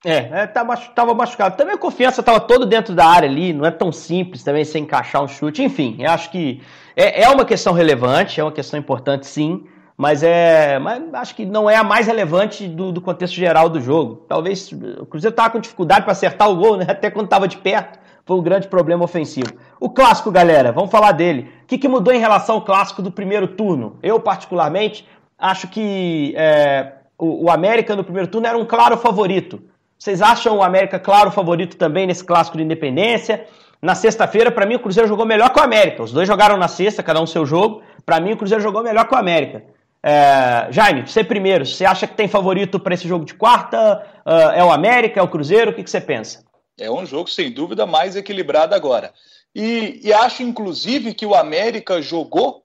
É, 0.04 0.42
é 0.42 0.46
tava, 0.46 0.76
tava 0.76 1.14
machucado. 1.14 1.56
Também 1.56 1.74
a 1.74 1.78
confiança 1.78 2.20
estava 2.20 2.40
todo 2.40 2.64
dentro 2.64 2.94
da 2.94 3.06
área 3.06 3.28
ali, 3.28 3.52
não 3.52 3.66
é 3.66 3.70
tão 3.70 3.92
simples 3.92 4.42
também 4.42 4.64
sem 4.64 4.84
encaixar 4.84 5.22
um 5.22 5.28
chute. 5.28 5.62
Enfim, 5.62 6.04
acho 6.04 6.30
que 6.30 6.62
é, 6.96 7.22
é 7.24 7.28
uma 7.28 7.44
questão 7.44 7.72
relevante, 7.72 8.40
é 8.40 8.44
uma 8.44 8.52
questão 8.52 8.78
importante 8.78 9.26
sim, 9.26 9.66
mas 9.96 10.22
é. 10.22 10.78
Mas 10.78 11.02
acho 11.14 11.34
que 11.34 11.44
não 11.44 11.68
é 11.68 11.76
a 11.76 11.84
mais 11.84 12.06
relevante 12.06 12.66
do, 12.66 12.92
do 12.92 13.00
contexto 13.00 13.34
geral 13.34 13.68
do 13.68 13.80
jogo. 13.80 14.24
Talvez 14.28 14.70
o 14.72 15.06
Cruzeiro 15.06 15.32
estava 15.32 15.50
com 15.50 15.60
dificuldade 15.60 16.02
para 16.02 16.12
acertar 16.12 16.50
o 16.50 16.56
gol, 16.56 16.76
né? 16.76 16.86
Até 16.90 17.10
quando 17.10 17.26
estava 17.26 17.46
de 17.46 17.56
perto, 17.56 17.98
foi 18.24 18.36
um 18.36 18.42
grande 18.42 18.68
problema 18.68 19.04
ofensivo. 19.04 19.52
O 19.78 19.90
clássico, 19.90 20.30
galera, 20.30 20.72
vamos 20.72 20.90
falar 20.90 21.12
dele. 21.12 21.50
O 21.62 21.66
que, 21.66 21.78
que 21.78 21.88
mudou 21.88 22.12
em 22.12 22.18
relação 22.18 22.56
ao 22.56 22.62
clássico 22.62 23.02
do 23.02 23.10
primeiro 23.10 23.46
turno? 23.46 23.98
Eu, 24.02 24.18
particularmente, 24.18 25.06
acho 25.38 25.68
que 25.68 26.34
é, 26.36 26.92
o, 27.16 27.44
o 27.44 27.50
América 27.50 27.94
no 27.94 28.02
primeiro 28.02 28.28
turno 28.28 28.46
era 28.46 28.58
um 28.58 28.64
claro 28.64 28.96
favorito. 28.96 29.62
Vocês 29.96 30.20
acham 30.20 30.58
o 30.58 30.62
América 30.62 30.98
claro 30.98 31.30
favorito 31.30 31.76
também 31.76 32.06
nesse 32.06 32.24
clássico 32.24 32.56
de 32.56 32.64
independência? 32.64 33.46
Na 33.80 33.94
sexta-feira, 33.94 34.50
para 34.50 34.66
mim, 34.66 34.74
o 34.76 34.80
Cruzeiro 34.80 35.08
jogou 35.08 35.26
melhor 35.26 35.50
que 35.50 35.60
o 35.60 35.62
América. 35.62 36.02
Os 36.02 36.12
dois 36.12 36.26
jogaram 36.26 36.56
na 36.56 36.68
sexta, 36.68 37.02
cada 37.02 37.20
um 37.20 37.26
seu 37.26 37.46
jogo. 37.46 37.82
Para 38.04 38.18
mim, 38.18 38.32
o 38.32 38.36
Cruzeiro 38.36 38.62
jogou 38.62 38.82
melhor 38.82 39.06
que 39.06 39.14
o 39.14 39.18
América. 39.18 39.62
É, 40.06 40.70
Jaime, 40.70 41.08
você 41.08 41.24
primeiro, 41.24 41.64
você 41.64 41.86
acha 41.86 42.06
que 42.06 42.14
tem 42.14 42.28
favorito 42.28 42.78
para 42.78 42.92
esse 42.92 43.08
jogo 43.08 43.24
de 43.24 43.32
quarta? 43.32 44.06
Uh, 44.26 44.50
é 44.54 44.62
o 44.62 44.70
América, 44.70 45.18
é 45.18 45.22
o 45.22 45.28
Cruzeiro? 45.28 45.70
O 45.70 45.74
que, 45.74 45.82
que, 45.82 45.90
você 45.90 45.98
pensa? 45.98 46.44
É 46.78 46.90
um 46.90 47.06
jogo, 47.06 47.30
sem 47.30 47.50
dúvida, 47.50 47.86
mais 47.86 48.14
equilibrado 48.14 48.74
agora. 48.74 49.14
E, 49.54 50.02
e 50.04 50.12
acho, 50.12 50.42
inclusive, 50.42 51.14
que 51.14 51.24
o 51.24 51.34
América 51.34 52.02
jogou 52.02 52.64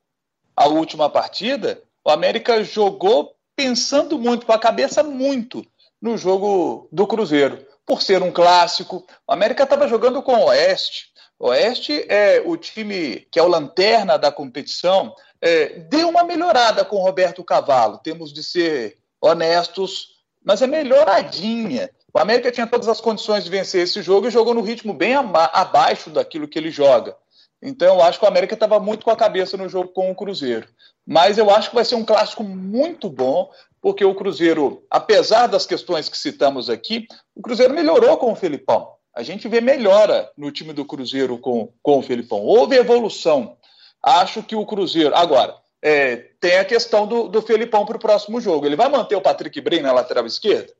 a 0.53 0.67
última 0.67 1.09
partida. 1.09 1.81
O 2.03 2.09
América 2.09 2.61
jogou 2.61 3.33
pensando 3.55 4.19
muito, 4.19 4.45
com 4.45 4.51
a 4.51 4.59
cabeça 4.59 5.01
muito 5.01 5.65
no 6.01 6.17
jogo 6.17 6.89
do 6.91 7.07
Cruzeiro. 7.07 7.65
Por 7.85 8.01
ser 8.01 8.21
um 8.21 8.33
clássico, 8.33 9.05
o 9.25 9.31
América 9.31 9.63
estava 9.63 9.87
jogando 9.87 10.21
com 10.21 10.33
o 10.33 10.45
Oeste. 10.47 11.05
O 11.39 11.47
Oeste 11.47 12.05
é 12.09 12.43
o 12.45 12.57
time 12.57 13.25
que 13.31 13.39
é 13.39 13.41
o 13.41 13.47
lanterna 13.47 14.17
da 14.17 14.29
competição. 14.29 15.15
É, 15.41 15.79
deu 15.89 16.09
uma 16.09 16.23
melhorada 16.23 16.83
com 16.83 16.97
o 16.97 17.03
Roberto 17.03 17.43
Cavalo, 17.43 17.99
temos 17.99 18.33
de 18.33 18.43
ser 18.43 18.97
honestos, 19.21 20.19
mas 20.43 20.61
é 20.61 20.67
melhoradinha. 20.67 21.89
O 22.13 22.19
América 22.19 22.51
tinha 22.51 22.67
todas 22.67 22.87
as 22.87 22.99
condições 22.99 23.43
de 23.43 23.49
vencer 23.49 23.83
esse 23.83 24.01
jogo 24.01 24.27
e 24.27 24.31
jogou 24.31 24.53
no 24.53 24.61
ritmo 24.61 24.93
bem 24.93 25.13
abaixo 25.15 26.09
daquilo 26.09 26.47
que 26.47 26.57
ele 26.57 26.71
joga. 26.71 27.15
Então, 27.61 27.95
eu 27.95 28.01
acho 28.01 28.17
que 28.17 28.25
o 28.25 28.27
América 28.27 28.53
estava 28.53 28.79
muito 28.79 29.03
com 29.03 29.11
a 29.11 29.17
cabeça 29.17 29.57
no 29.57 29.67
jogo 29.67 29.89
com 29.89 30.09
o 30.09 30.15
Cruzeiro. 30.15 30.67
Mas 31.05 31.37
eu 31.37 31.49
acho 31.49 31.69
que 31.69 31.75
vai 31.75 31.83
ser 31.83 31.95
um 31.95 32.05
clássico 32.05 32.43
muito 32.43 33.09
bom 33.09 33.51
porque 33.81 34.03
o 34.03 34.15
Cruzeiro, 34.15 34.83
apesar 34.89 35.47
das 35.47 35.65
questões 35.65 36.09
que 36.09 36.17
citamos 36.17 36.69
aqui, 36.69 37.07
o 37.35 37.41
Cruzeiro 37.41 37.73
melhorou 37.73 38.17
com 38.17 38.31
o 38.31 38.35
Felipão. 38.35 38.93
A 39.15 39.23
gente 39.23 39.47
vê 39.47 39.59
melhora 39.59 40.29
no 40.37 40.51
time 40.51 40.73
do 40.73 40.85
Cruzeiro 40.85 41.37
com, 41.37 41.71
com 41.81 41.99
o 41.99 42.01
Felipão. 42.01 42.41
Houve 42.41 42.75
evolução. 42.75 43.57
Acho 44.01 44.41
que 44.43 44.55
o 44.55 44.65
Cruzeiro. 44.65 45.15
Agora, 45.15 45.55
é, 45.81 46.17
tem 46.39 46.57
a 46.57 46.65
questão 46.65 47.07
do, 47.07 47.27
do 47.27 47.41
Felipão 47.41 47.85
para 47.85 47.97
o 47.97 47.99
próximo 47.99 48.39
jogo. 48.39 48.65
Ele 48.65 48.75
vai 48.75 48.89
manter 48.89 49.15
o 49.15 49.21
Patrick 49.21 49.59
Bray 49.61 49.81
na 49.81 49.91
lateral 49.91 50.25
esquerda? 50.25 50.73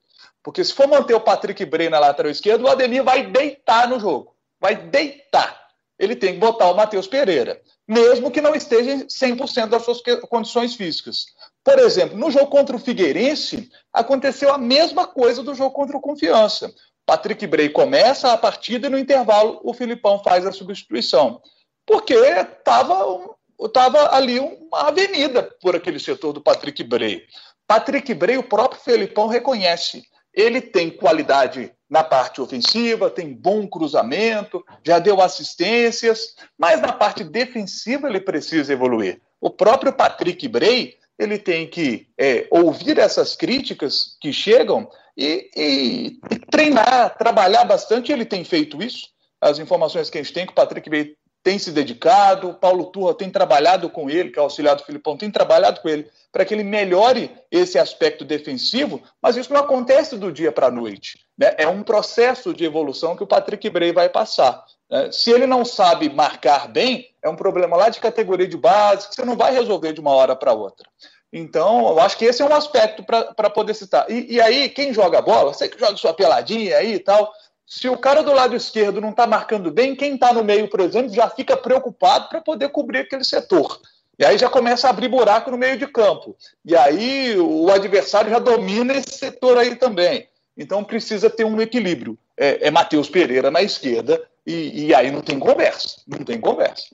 Porque 0.43 0.63
se 0.63 0.73
for 0.73 0.87
manter 0.87 1.13
o 1.13 1.21
Patrick 1.21 1.63
Bray 1.65 1.89
na 1.89 1.99
lateral 1.99 2.31
esquerda, 2.31 2.63
o 2.63 2.67
Ademir 2.67 3.03
vai 3.03 3.25
deitar 3.25 3.87
no 3.89 3.99
jogo. 3.99 4.35
Vai 4.59 4.75
deitar. 4.75 5.67
Ele 5.97 6.15
tem 6.15 6.33
que 6.33 6.39
botar 6.39 6.71
o 6.71 6.75
Matheus 6.75 7.07
Pereira, 7.07 7.61
mesmo 7.85 8.31
que 8.31 8.39
não 8.39 8.55
esteja 8.55 8.91
em 8.91 9.05
100% 9.05 9.67
das 9.67 9.83
suas 9.83 10.01
condições 10.29 10.75
físicas. 10.75 11.25
Por 11.61 11.77
exemplo, 11.77 12.17
no 12.17 12.31
jogo 12.31 12.47
contra 12.47 12.73
o 12.73 12.79
Figueirense, 12.79 13.69
aconteceu 13.91 14.53
a 14.53 14.57
mesma 14.57 15.05
coisa 15.05 15.43
do 15.43 15.53
jogo 15.53 15.75
contra 15.75 15.97
o 15.97 16.01
Confiança. 16.01 16.73
Patrick 17.05 17.45
Bray 17.47 17.69
começa 17.69 18.31
a 18.31 18.37
partida 18.37 18.87
e 18.87 18.89
no 18.89 18.97
intervalo 18.97 19.59
o 19.63 19.73
Filipão 19.73 20.23
faz 20.23 20.45
a 20.45 20.53
substituição. 20.53 21.41
Porque 21.89 22.13
estava 22.13 23.35
tava 23.73 24.15
ali 24.15 24.39
uma 24.39 24.89
avenida 24.89 25.41
por 25.59 25.75
aquele 25.75 25.99
setor 25.99 26.31
do 26.31 26.39
Patrick 26.39 26.83
Bray. 26.83 27.23
Patrick 27.65 28.13
Bray, 28.13 28.37
o 28.37 28.43
próprio 28.43 28.79
Felipão 28.79 29.25
reconhece. 29.25 30.03
Ele 30.31 30.61
tem 30.61 30.91
qualidade 30.91 31.73
na 31.89 32.03
parte 32.03 32.39
ofensiva, 32.39 33.09
tem 33.09 33.33
bom 33.33 33.67
cruzamento, 33.67 34.63
já 34.85 34.99
deu 34.99 35.19
assistências, 35.19 36.35
mas 36.55 36.79
na 36.79 36.93
parte 36.93 37.23
defensiva 37.23 38.07
ele 38.07 38.21
precisa 38.21 38.71
evoluir. 38.71 39.19
O 39.41 39.49
próprio 39.49 39.91
Patrick 39.91 40.47
Bray 40.47 40.95
ele 41.17 41.39
tem 41.39 41.67
que 41.67 42.07
é, 42.19 42.47
ouvir 42.51 42.99
essas 42.99 43.35
críticas 43.35 44.15
que 44.21 44.31
chegam 44.31 44.87
e, 45.17 45.49
e, 45.55 46.19
e, 46.31 46.39
treinar, 46.51 47.17
trabalhar 47.17 47.65
bastante. 47.65 48.11
Ele 48.11 48.25
tem 48.25 48.43
feito 48.43 48.81
isso. 48.81 49.07
As 49.41 49.57
informações 49.57 50.09
que 50.09 50.19
a 50.19 50.21
gente 50.21 50.33
tem, 50.33 50.45
que 50.45 50.51
o 50.51 50.55
Patrick 50.55 50.87
Bey 50.87 51.17
tem 51.43 51.57
se 51.57 51.71
dedicado, 51.71 52.49
o 52.49 52.53
Paulo 52.53 52.85
Turra 52.85 53.13
tem 53.13 53.29
trabalhado 53.29 53.89
com 53.89 54.09
ele, 54.09 54.29
que 54.29 54.39
é 54.39 54.41
auxiliar 54.41 54.75
do 54.75 54.83
Filipão, 54.83 55.17
tem 55.17 55.31
trabalhado 55.31 55.81
com 55.81 55.89
ele 55.89 56.09
para 56.31 56.45
que 56.45 56.53
ele 56.53 56.63
melhore 56.63 57.31
esse 57.49 57.79
aspecto 57.79 58.23
defensivo, 58.23 59.01
mas 59.21 59.35
isso 59.35 59.51
não 59.51 59.61
acontece 59.61 60.17
do 60.17 60.31
dia 60.31 60.51
para 60.51 60.67
a 60.67 60.71
noite. 60.71 61.25
Né? 61.37 61.55
É 61.57 61.67
um 61.67 61.81
processo 61.81 62.53
de 62.53 62.65
evolução 62.65 63.15
que 63.15 63.23
o 63.23 63.27
Patrick 63.27 63.67
Bray 63.69 63.91
vai 63.91 64.09
passar. 64.09 64.63
Né? 64.89 65.11
Se 65.11 65.31
ele 65.31 65.47
não 65.47 65.65
sabe 65.65 66.09
marcar 66.09 66.67
bem, 66.67 67.09
é 67.23 67.29
um 67.29 67.35
problema 67.35 67.75
lá 67.75 67.89
de 67.89 67.99
categoria 67.99 68.47
de 68.47 68.57
base 68.57 69.09
que 69.09 69.15
você 69.15 69.25
não 69.25 69.35
vai 69.35 69.53
resolver 69.53 69.93
de 69.93 70.01
uma 70.01 70.11
hora 70.11 70.35
para 70.35 70.53
outra. 70.53 70.87
Então, 71.31 71.89
eu 71.89 71.99
acho 71.99 72.17
que 72.17 72.25
esse 72.25 72.41
é 72.41 72.45
um 72.45 72.53
aspecto 72.53 73.03
para 73.03 73.49
poder 73.49 73.75
citar. 73.75 74.09
E, 74.09 74.33
e, 74.33 74.41
aí, 74.41 74.67
quem 74.67 74.91
joga 74.91 75.21
bola, 75.21 75.53
você 75.53 75.69
que 75.69 75.79
joga 75.79 75.95
sua 75.95 76.13
peladinha 76.13 76.77
aí 76.77 76.95
e 76.95 76.99
tal, 76.99 77.31
se 77.69 77.87
o 77.87 77.95
cara 77.95 78.23
do 78.23 78.33
lado 78.33 78.55
esquerdo 78.55 78.99
não 78.99 79.11
está 79.11 79.27
marcando 79.27 79.69
bem, 79.69 79.95
quem 79.95 80.15
está 80.15 80.33
no 80.33 80.43
meio, 80.43 80.67
por 80.67 80.79
exemplo, 80.79 81.13
já 81.13 81.29
fica 81.29 81.55
preocupado 81.55 82.27
para 82.27 82.41
poder 82.41 82.69
cobrir 82.69 83.01
aquele 83.01 83.23
setor. 83.23 83.79
E 84.17 84.25
aí 84.25 84.39
já 84.39 84.49
começa 84.49 84.87
a 84.87 84.89
abrir 84.89 85.07
buraco 85.07 85.51
no 85.51 85.57
meio 85.57 85.77
de 85.77 85.85
campo. 85.85 86.35
E 86.65 86.75
aí 86.75 87.37
o 87.37 87.69
adversário 87.69 88.31
já 88.31 88.39
domina 88.39 88.95
esse 88.95 89.11
setor 89.11 89.55
aí 89.59 89.75
também. 89.75 90.27
Então 90.57 90.83
precisa 90.83 91.29
ter 91.29 91.43
um 91.43 91.61
equilíbrio. 91.61 92.17
É, 92.35 92.67
é 92.67 92.71
Matheus 92.71 93.07
Pereira 93.07 93.51
na 93.51 93.61
esquerda 93.61 94.19
e, 94.43 94.87
e, 94.87 94.95
aí 94.95 95.11
não 95.11 95.21
tem 95.21 95.37
conversa. 95.37 96.01
Não 96.07 96.25
tem 96.25 96.41
conversa. 96.41 96.87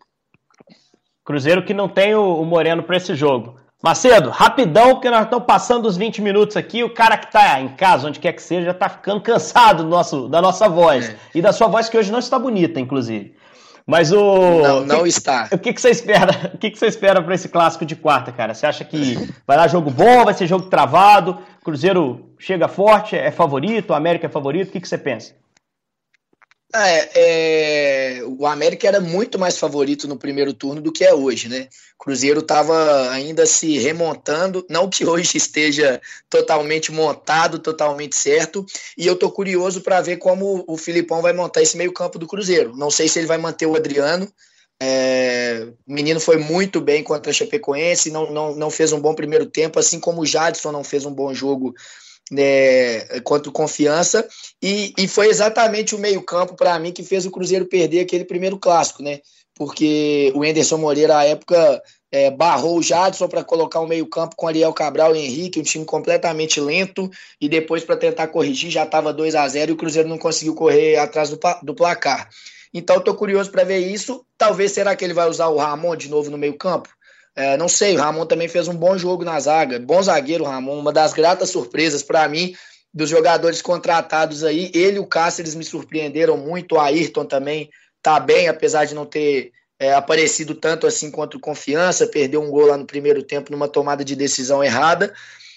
Cruzeiro 1.24 1.64
que 1.64 1.74
não 1.74 1.88
tem 1.88 2.14
o, 2.16 2.42
o 2.42 2.46
Moreno 2.46 2.84
para 2.84 2.98
esse 2.98 3.16
jogo. 3.16 3.58
Macedo, 3.86 4.32
rapidão, 4.32 4.96
porque 4.96 5.12
nós 5.12 5.26
estamos 5.26 5.46
passando 5.46 5.86
os 5.86 5.96
20 5.96 6.20
minutos 6.20 6.58
aqui. 6.58 6.84
O 6.84 6.90
cara 6.90 7.16
que 7.18 7.28
está 7.28 7.62
em 7.62 7.68
casa, 7.68 8.08
onde 8.08 8.20
quer 8.20 8.34
que 8.34 8.42
seja, 8.42 8.66
já 8.66 8.72
está 8.72 8.90
ficando 8.90 9.22
cansado 9.22 9.84
do 9.84 9.90
nosso, 9.90 10.28
da 10.28 10.42
nossa 10.42 10.68
voz. 10.68 11.08
É. 11.08 11.16
E 11.36 11.40
da 11.40 11.54
sua 11.54 11.68
voz, 11.68 11.88
que 11.88 11.96
hoje 11.96 12.12
não 12.12 12.18
está 12.18 12.40
bonita, 12.40 12.80
inclusive. 12.80 13.36
Mas 13.86 14.12
o. 14.12 14.64
Não, 14.64 14.82
não 14.84 15.04
que, 15.04 15.10
está. 15.10 15.48
O 15.52 15.60
que, 15.60 15.72
que 15.72 15.80
você 15.80 15.92
espera? 15.92 16.32
O 16.56 16.58
que, 16.58 16.72
que 16.72 16.80
você 16.80 16.88
espera 16.88 17.22
para 17.22 17.36
esse 17.36 17.48
clássico 17.48 17.86
de 17.86 17.96
quarta, 17.96 18.32
cara? 18.32 18.56
Você 18.56 18.66
acha 18.66 18.84
que 18.84 19.20
vai 19.46 19.56
dar 19.56 19.68
jogo 19.68 19.92
bom, 19.92 20.26
vai 20.26 20.34
ser 20.34 20.48
jogo 20.48 20.66
travado? 20.66 21.38
Cruzeiro 21.64 22.32
chega 22.40 22.68
forte, 22.68 23.16
é 23.16 23.30
favorito, 23.30 23.92
o 23.92 23.94
América 23.94 24.26
é 24.26 24.30
favorito? 24.30 24.70
O 24.70 24.72
que, 24.72 24.82
que 24.82 24.90
você 24.90 24.98
pensa? 24.98 25.36
É, 26.78 28.18
é, 28.18 28.24
o 28.26 28.46
América 28.46 28.86
era 28.86 29.00
muito 29.00 29.40
mais 29.40 29.58
favorito 29.58 30.10
no 30.10 30.18
primeiro 30.18 30.54
turno 30.54 30.82
do 30.82 30.92
que 30.92 31.06
é 31.06 31.14
hoje, 31.14 31.48
né? 31.48 31.70
O 31.98 32.04
Cruzeiro 32.04 32.42
estava 32.42 33.10
ainda 33.12 33.46
se 33.46 33.78
remontando, 33.78 34.66
não 34.70 34.90
que 34.90 35.06
hoje 35.06 35.38
esteja 35.38 36.02
totalmente 36.30 36.92
montado, 36.92 37.60
totalmente 37.60 38.18
certo, 38.18 38.66
e 38.98 39.08
eu 39.08 39.16
tô 39.16 39.32
curioso 39.32 39.80
para 39.82 40.02
ver 40.02 40.18
como 40.18 40.66
o 40.68 40.76
Filipão 40.76 41.22
vai 41.22 41.32
montar 41.32 41.62
esse 41.62 41.78
meio-campo 41.78 42.20
do 42.20 42.28
Cruzeiro. 42.28 42.76
Não 42.76 42.92
sei 42.92 43.08
se 43.08 43.20
ele 43.20 43.28
vai 43.28 43.38
manter 43.38 43.66
o 43.66 43.76
Adriano. 43.76 44.30
É, 44.78 45.70
o 45.88 45.94
menino 45.94 46.20
foi 46.20 46.36
muito 46.36 46.82
bem 46.82 47.02
contra 47.02 47.32
a 47.32 47.34
Chapecoense, 47.34 48.12
não, 48.12 48.30
não, 48.34 48.54
não 48.54 48.70
fez 48.70 48.92
um 48.92 49.00
bom 49.00 49.16
primeiro 49.16 49.46
tempo, 49.46 49.80
assim 49.80 49.98
como 49.98 50.22
o 50.22 50.26
Jadson 50.26 50.74
não 50.74 50.84
fez 50.84 51.06
um 51.06 51.14
bom 51.14 51.34
jogo 51.34 51.74
né, 52.32 53.02
contra 53.22 53.50
o 53.50 53.54
Confiança, 53.54 54.28
e, 54.62 54.94
e 54.98 55.08
foi 55.08 55.28
exatamente 55.28 55.96
o 55.96 56.00
meio-campo 56.00 56.56
para 56.56 56.78
mim 56.80 56.92
que 56.92 57.04
fez 57.04 57.26
o 57.26 57.32
Cruzeiro 57.32 57.66
perder 57.66 58.02
aquele 58.02 58.26
primeiro 58.26 58.58
clássico, 58.58 59.04
né? 59.04 59.20
Porque 59.54 60.34
o 60.36 60.44
Enderson 60.44 60.78
Moreira, 60.78 61.18
à 61.18 61.24
época, 61.24 61.82
é, 62.12 62.30
barrou 62.30 62.78
o 62.78 62.84
Jadson 62.84 63.28
para 63.28 63.44
colocar 63.44 63.80
um 63.80 63.88
meio-campo 63.88 64.36
com 64.36 64.48
Ariel 64.48 64.74
Cabral 64.74 65.16
e 65.16 65.20
Henrique, 65.20 65.60
um 65.60 65.64
time 65.64 65.86
completamente 65.86 66.60
lento, 66.60 67.10
e 67.40 67.48
depois, 67.48 67.84
para 67.84 67.96
tentar 67.96 68.28
corrigir, 68.28 68.70
já 68.70 68.84
estava 68.84 69.14
2 69.14 69.36
a 69.36 69.48
0 69.48 69.72
e 69.72 69.74
o 69.74 69.78
Cruzeiro 69.78 70.10
não 70.10 70.18
conseguiu 70.18 70.56
correr 70.56 70.98
atrás 70.98 71.30
do, 71.30 71.40
do 71.64 71.76
placar. 71.76 72.30
Então, 72.74 72.98
estou 72.98 73.16
curioso 73.16 73.50
para 73.52 73.64
ver 73.64 73.80
isso. 73.80 74.26
Talvez 74.38 74.72
será 74.72 74.96
que 74.96 75.06
ele 75.06 75.14
vai 75.14 75.30
usar 75.30 75.48
o 75.48 75.58
Ramon 75.58 75.96
de 75.96 76.10
novo 76.10 76.30
no 76.30 76.38
meio-campo? 76.38 76.90
É, 77.36 77.58
não 77.58 77.68
sei, 77.68 77.96
o 77.96 78.00
Ramon 78.00 78.26
também 78.26 78.48
fez 78.48 78.68
um 78.68 78.76
bom 78.76 78.98
jogo 78.98 79.26
na 79.26 79.40
zaga. 79.40 79.78
Bom 79.80 80.02
zagueiro, 80.02 80.46
Ramon. 80.46 80.80
Uma 80.80 80.94
das 80.94 81.14
gratas 81.14 81.50
surpresas 81.50 82.02
para 82.02 82.28
mim 82.30 82.56
dos 82.94 83.10
jogadores 83.10 83.62
contratados 83.62 84.42
aí, 84.42 84.72
ele 84.74 84.96
e 84.96 85.00
o 85.00 85.06
Cáceres 85.06 85.54
me 85.54 85.66
surpreenderam 85.66 86.38
muito, 86.38 86.76
o 86.76 86.80
Ayrton 86.80 87.26
também 87.26 87.70
tá 88.02 88.18
bem, 88.22 88.48
apesar 88.48 88.86
de 88.86 88.96
não 88.96 89.06
ter 89.06 89.52
é, 89.78 89.94
aparecido 89.94 90.56
tanto 90.56 90.88
assim 90.88 91.12
contra 91.12 91.38
o 91.38 91.42
Confiança, 91.42 92.08
perdeu 92.08 92.42
um 92.42 92.50
gol 92.50 92.68
lá 92.68 92.78
no 92.78 92.86
primeiro 92.86 93.22
tempo 93.22 93.52
numa 93.52 93.68
tomada 93.68 94.06
de 94.06 94.16
decisão 94.16 94.64
errada, 94.64 95.14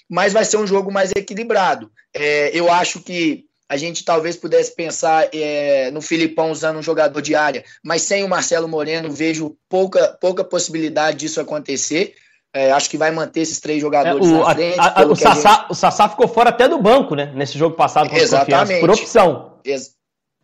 mas 0.09 0.33
vai 0.33 0.43
ser 0.43 0.57
um 0.57 0.67
jogo 0.67 0.91
mais 0.91 1.11
equilibrado. 1.15 1.89
É, 2.13 2.51
eu 2.53 2.69
acho 2.69 2.99
que 2.99 3.45
a 3.69 3.77
gente 3.77 4.03
talvez 4.03 4.35
pudesse 4.35 4.75
pensar 4.75 5.29
é, 5.31 5.91
no 5.91 6.01
Filipão 6.01 6.49
usando 6.49 6.77
um 6.77 6.83
jogador 6.83 7.21
de 7.21 7.35
área, 7.35 7.63
mas 7.83 8.01
sem 8.01 8.23
o 8.23 8.27
Marcelo 8.27 8.67
Moreno, 8.67 9.11
vejo 9.11 9.55
pouca, 9.69 10.17
pouca 10.19 10.43
possibilidade 10.43 11.17
disso 11.17 11.39
acontecer. 11.39 12.15
É, 12.51 12.71
acho 12.71 12.89
que 12.89 12.97
vai 12.97 13.11
manter 13.11 13.41
esses 13.41 13.59
três 13.59 13.79
jogadores 13.79 14.27
é, 14.27 14.31
o, 14.31 14.39
na 14.39 14.55
frente. 14.55 14.79
A, 14.79 15.01
a, 15.01 15.05
o, 15.05 15.15
Sassá, 15.15 15.53
gente... 15.53 15.71
o 15.71 15.75
Sassá 15.75 16.09
ficou 16.09 16.27
fora 16.27 16.49
até 16.49 16.67
do 16.67 16.81
banco, 16.81 17.13
né? 17.13 17.31
Nesse 17.35 17.59
jogo 17.59 17.75
passado 17.75 18.09
Exatamente. 18.11 18.79
por 18.81 18.89
opção. 18.89 19.59
Ex 19.63 19.98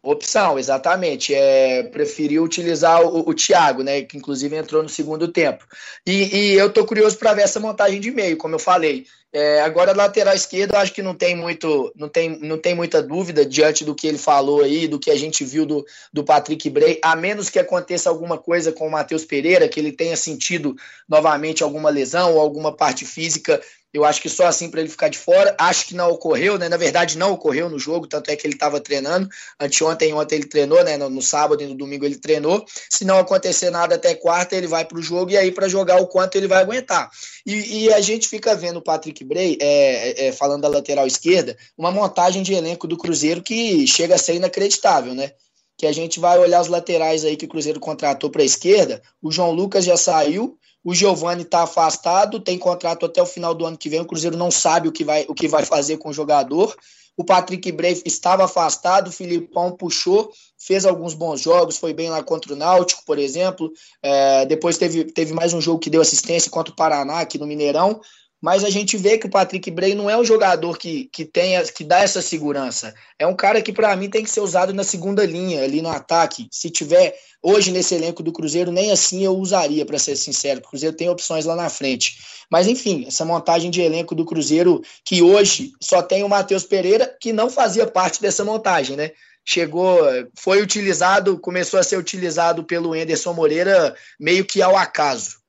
opção, 0.06 0.58
exatamente. 0.60 1.34
É, 1.34 1.84
preferiu 1.84 2.44
utilizar 2.44 3.02
o, 3.02 3.28
o 3.30 3.34
Thiago, 3.34 3.84
né? 3.84 4.04
Que 4.04 4.18
inclusive 4.18 4.56
entrou 4.56 4.84
no 4.84 4.90
segundo 4.90 5.28
tempo. 5.28 5.66
E, 6.06 6.36
e 6.36 6.54
eu 6.54 6.72
tô 6.72 6.86
curioso 6.86 7.18
para 7.18 7.34
ver 7.34 7.42
essa 7.42 7.60
montagem 7.60 8.00
de 8.00 8.12
meio, 8.12 8.38
como 8.38 8.56
eu 8.56 8.60
falei. 8.60 9.06
É, 9.34 9.60
agora, 9.62 9.94
lateral 9.94 10.34
esquerdo, 10.34 10.76
acho 10.76 10.94
que 10.94 11.02
não 11.02 11.14
tem, 11.14 11.36
muito, 11.36 11.92
não, 11.94 12.08
tem, 12.08 12.40
não 12.40 12.58
tem 12.58 12.74
muita 12.74 13.04
dúvida 13.04 13.46
diante 13.46 13.84
do 13.84 13.94
que 13.94 14.08
ele 14.08 14.18
falou 14.18 14.64
aí, 14.64 14.88
do 14.88 14.98
que 14.98 15.12
a 15.12 15.16
gente 15.18 15.44
viu 15.44 15.66
do, 15.66 15.86
do 16.14 16.24
Patrick 16.24 16.70
Bray, 16.70 17.00
a 17.04 17.18
menos 17.18 17.50
que 17.50 17.60
aconteça 17.60 18.10
alguma 18.10 18.38
coisa 18.38 18.72
com 18.72 18.88
o 18.88 18.92
Matheus 18.92 19.26
Pereira, 19.26 19.68
que 19.68 19.78
ele 19.78 19.92
tenha 19.92 20.16
sentido 20.16 20.74
novamente 21.10 21.64
alguma 21.64 21.90
lesão 21.90 22.36
ou 22.36 22.40
alguma 22.40 22.72
parte 22.72 23.04
física 23.04 23.62
eu 23.96 24.04
acho 24.04 24.22
que 24.22 24.28
só 24.28 24.46
assim 24.46 24.70
para 24.70 24.82
ele 24.82 24.90
ficar 24.90 25.08
de 25.08 25.18
fora. 25.18 25.56
Acho 25.58 25.88
que 25.88 25.96
não 25.96 26.10
ocorreu, 26.10 26.60
né? 26.60 26.68
Na 26.68 26.76
verdade, 26.76 27.18
não 27.18 27.32
ocorreu 27.32 27.70
no 27.70 27.80
jogo, 27.80 28.06
tanto 28.06 28.30
é 28.30 28.36
que 28.36 28.46
ele 28.46 28.56
estava 28.56 28.82
treinando. 28.82 29.30
Anteontem, 29.58 30.14
ontem 30.14 30.36
ele 30.36 30.48
treinou, 30.48 30.84
né? 30.84 30.98
No, 30.98 31.10
no, 31.10 31.22
sábado 31.22 31.64
e 31.64 31.66
no 31.66 31.76
domingo 31.76 32.04
ele 32.04 32.18
treinou. 32.18 32.66
Se 32.90 33.06
não 33.06 33.18
acontecer 33.18 33.70
nada 33.70 33.96
até 33.96 34.14
quarta, 34.14 34.54
ele 34.54 34.68
vai 34.68 34.84
para 34.84 34.98
o 34.98 35.02
jogo 35.02 35.32
e 35.32 35.38
aí 35.38 35.50
para 35.50 35.70
jogar 35.70 36.02
o 36.02 36.08
quanto 36.08 36.36
ele 36.36 36.46
vai 36.46 36.62
aguentar. 36.62 37.10
E, 37.46 37.86
e, 37.86 37.94
a 37.94 38.02
gente 38.02 38.28
fica 38.28 38.54
vendo 38.54 38.80
o 38.80 38.82
Patrick 38.82 39.24
Bray, 39.24 39.58
é, 39.62 40.28
é, 40.28 40.32
falando 40.34 40.64
da 40.64 40.68
lateral 40.68 41.08
esquerda, 41.08 41.56
uma 41.78 41.90
montagem 41.90 42.44
de 42.44 42.54
elenco 42.54 42.88
do 42.88 42.98
Cruzeiro 42.98 43.42
que 43.42 43.88
chega 43.88 44.16
a 44.16 44.18
ser 44.18 44.36
inacreditável, 44.36 45.16
né? 45.16 45.32
Que 45.78 45.88
a 45.88 45.94
gente 45.94 46.20
vai 46.20 46.38
olhar 46.38 46.60
os 46.60 46.68
laterais 46.68 47.24
aí 47.24 47.38
que 47.38 47.46
o 47.46 47.50
Cruzeiro 47.50 47.80
contratou 47.80 48.30
para 48.30 48.42
a 48.42 48.46
esquerda. 48.46 49.02
O 49.22 49.32
João 49.32 49.52
Lucas 49.52 49.86
já 49.86 49.96
saiu, 49.96 50.58
o 50.86 50.94
Giovani 50.94 51.42
está 51.42 51.64
afastado, 51.64 52.40
tem 52.40 52.60
contrato 52.60 53.08
até 53.08 53.20
o 53.20 53.26
final 53.26 53.56
do 53.56 53.66
ano 53.66 53.76
que 53.76 53.90
vem. 53.90 54.02
O 54.02 54.06
Cruzeiro 54.06 54.38
não 54.38 54.52
sabe 54.52 54.88
o 54.88 54.92
que 54.92 55.04
vai, 55.04 55.26
o 55.28 55.34
que 55.34 55.48
vai 55.48 55.66
fazer 55.66 55.98
com 55.98 56.10
o 56.10 56.14
jogador. 56.14 56.76
O 57.18 57.24
Patrick 57.24 57.72
Bray 57.72 58.00
estava 58.06 58.46
afastado, 58.46 59.08
o 59.08 59.12
Filipão 59.12 59.72
puxou, 59.72 60.32
fez 60.60 60.86
alguns 60.86 61.16
bons 61.16 61.42
jogos, 61.42 61.78
foi 61.78 61.92
bem 61.92 62.12
lá 62.12 62.22
contra 62.22 62.54
o 62.54 62.56
Náutico, 62.56 63.02
por 63.04 63.18
exemplo. 63.18 63.72
É, 64.04 64.46
depois 64.46 64.78
teve, 64.78 65.06
teve 65.06 65.34
mais 65.34 65.56
um 65.56 65.62
jogo 65.62 65.80
que 65.80 65.90
deu 65.90 66.02
assistência 66.02 66.52
contra 66.52 66.72
o 66.72 66.76
Paraná, 66.76 67.20
aqui 67.20 67.40
no 67.40 67.48
Mineirão 67.48 68.00
mas 68.46 68.64
a 68.64 68.70
gente 68.70 68.96
vê 68.96 69.18
que 69.18 69.26
o 69.26 69.30
Patrick 69.30 69.72
Bray 69.72 69.96
não 69.96 70.08
é 70.08 70.16
um 70.16 70.24
jogador 70.24 70.78
que, 70.78 71.10
que, 71.12 71.26
tenha, 71.26 71.64
que 71.64 71.84
dá 71.84 72.02
essa 72.02 72.22
segurança. 72.22 72.94
É 73.18 73.26
um 73.26 73.36
cara 73.36 73.60
que, 73.60 73.74
para 73.74 73.96
mim, 73.96 74.08
tem 74.08 74.24
que 74.24 74.30
ser 74.30 74.42
usado 74.42 74.72
na 74.72 74.84
segunda 74.84 75.26
linha, 75.26 75.64
ali 75.64 75.82
no 75.82 75.90
ataque. 75.90 76.48
Se 76.52 76.70
tiver 76.70 77.16
hoje 77.42 77.72
nesse 77.72 77.96
elenco 77.96 78.22
do 78.22 78.32
Cruzeiro, 78.32 78.72
nem 78.72 78.92
assim 78.92 79.26
eu 79.26 79.36
usaria, 79.36 79.84
para 79.84 79.98
ser 79.98 80.16
sincero. 80.16 80.60
O 80.60 80.70
Cruzeiro 80.70 80.96
tem 80.96 81.10
opções 81.10 81.44
lá 81.44 81.56
na 81.56 81.72
frente. 81.72 82.20
Mas, 82.48 82.68
enfim, 82.68 83.06
essa 83.08 83.26
montagem 83.26 83.72
de 83.72 83.82
elenco 83.82 84.14
do 84.14 84.24
Cruzeiro, 84.24 84.80
que 85.04 85.24
hoje 85.24 85.72
só 85.82 86.04
tem 86.04 86.24
o 86.24 86.30
Matheus 86.30 86.66
Pereira, 86.66 87.18
que 87.20 87.34
não 87.34 87.50
fazia 87.50 87.88
parte 87.88 88.22
dessa 88.22 88.46
montagem, 88.46 88.96
né? 88.96 89.10
Chegou, 89.44 89.98
foi 90.36 90.62
utilizado, 90.62 91.40
começou 91.40 91.80
a 91.80 91.84
ser 91.84 91.98
utilizado 91.98 92.64
pelo 92.64 92.96
Enderson 92.96 93.34
Moreira 93.34 93.96
meio 94.20 94.46
que 94.46 94.62
ao 94.62 94.78
acaso. 94.78 95.44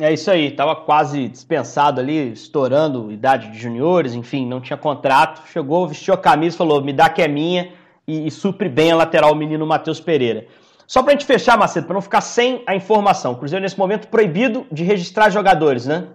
É 0.00 0.12
isso 0.12 0.28
aí, 0.30 0.48
estava 0.48 0.74
quase 0.74 1.28
dispensado 1.28 2.00
ali, 2.00 2.32
estourando 2.32 3.12
idade 3.12 3.52
de 3.52 3.58
juniores, 3.58 4.14
enfim, 4.14 4.44
não 4.46 4.60
tinha 4.60 4.76
contrato. 4.76 5.42
Chegou, 5.52 5.86
vestiu 5.86 6.14
a 6.14 6.18
camisa, 6.18 6.56
falou: 6.56 6.82
me 6.82 6.92
dá 6.92 7.08
que 7.08 7.22
é 7.22 7.28
minha, 7.28 7.72
e, 8.06 8.26
e 8.26 8.30
supre 8.30 8.68
bem 8.68 8.90
a 8.90 8.96
lateral 8.96 9.32
o 9.32 9.36
menino 9.36 9.66
Matheus 9.66 10.00
Pereira. 10.00 10.46
Só 10.86 11.02
para 11.02 11.12
a 11.12 11.16
gente 11.16 11.26
fechar, 11.26 11.56
Macedo, 11.56 11.86
para 11.86 11.94
não 11.94 12.02
ficar 12.02 12.20
sem 12.20 12.62
a 12.66 12.74
informação, 12.74 13.32
o 13.32 13.36
Cruzeiro 13.36 13.62
nesse 13.62 13.78
momento 13.78 14.08
proibido 14.08 14.66
de 14.70 14.82
registrar 14.82 15.30
jogadores, 15.30 15.86
né? 15.86 16.08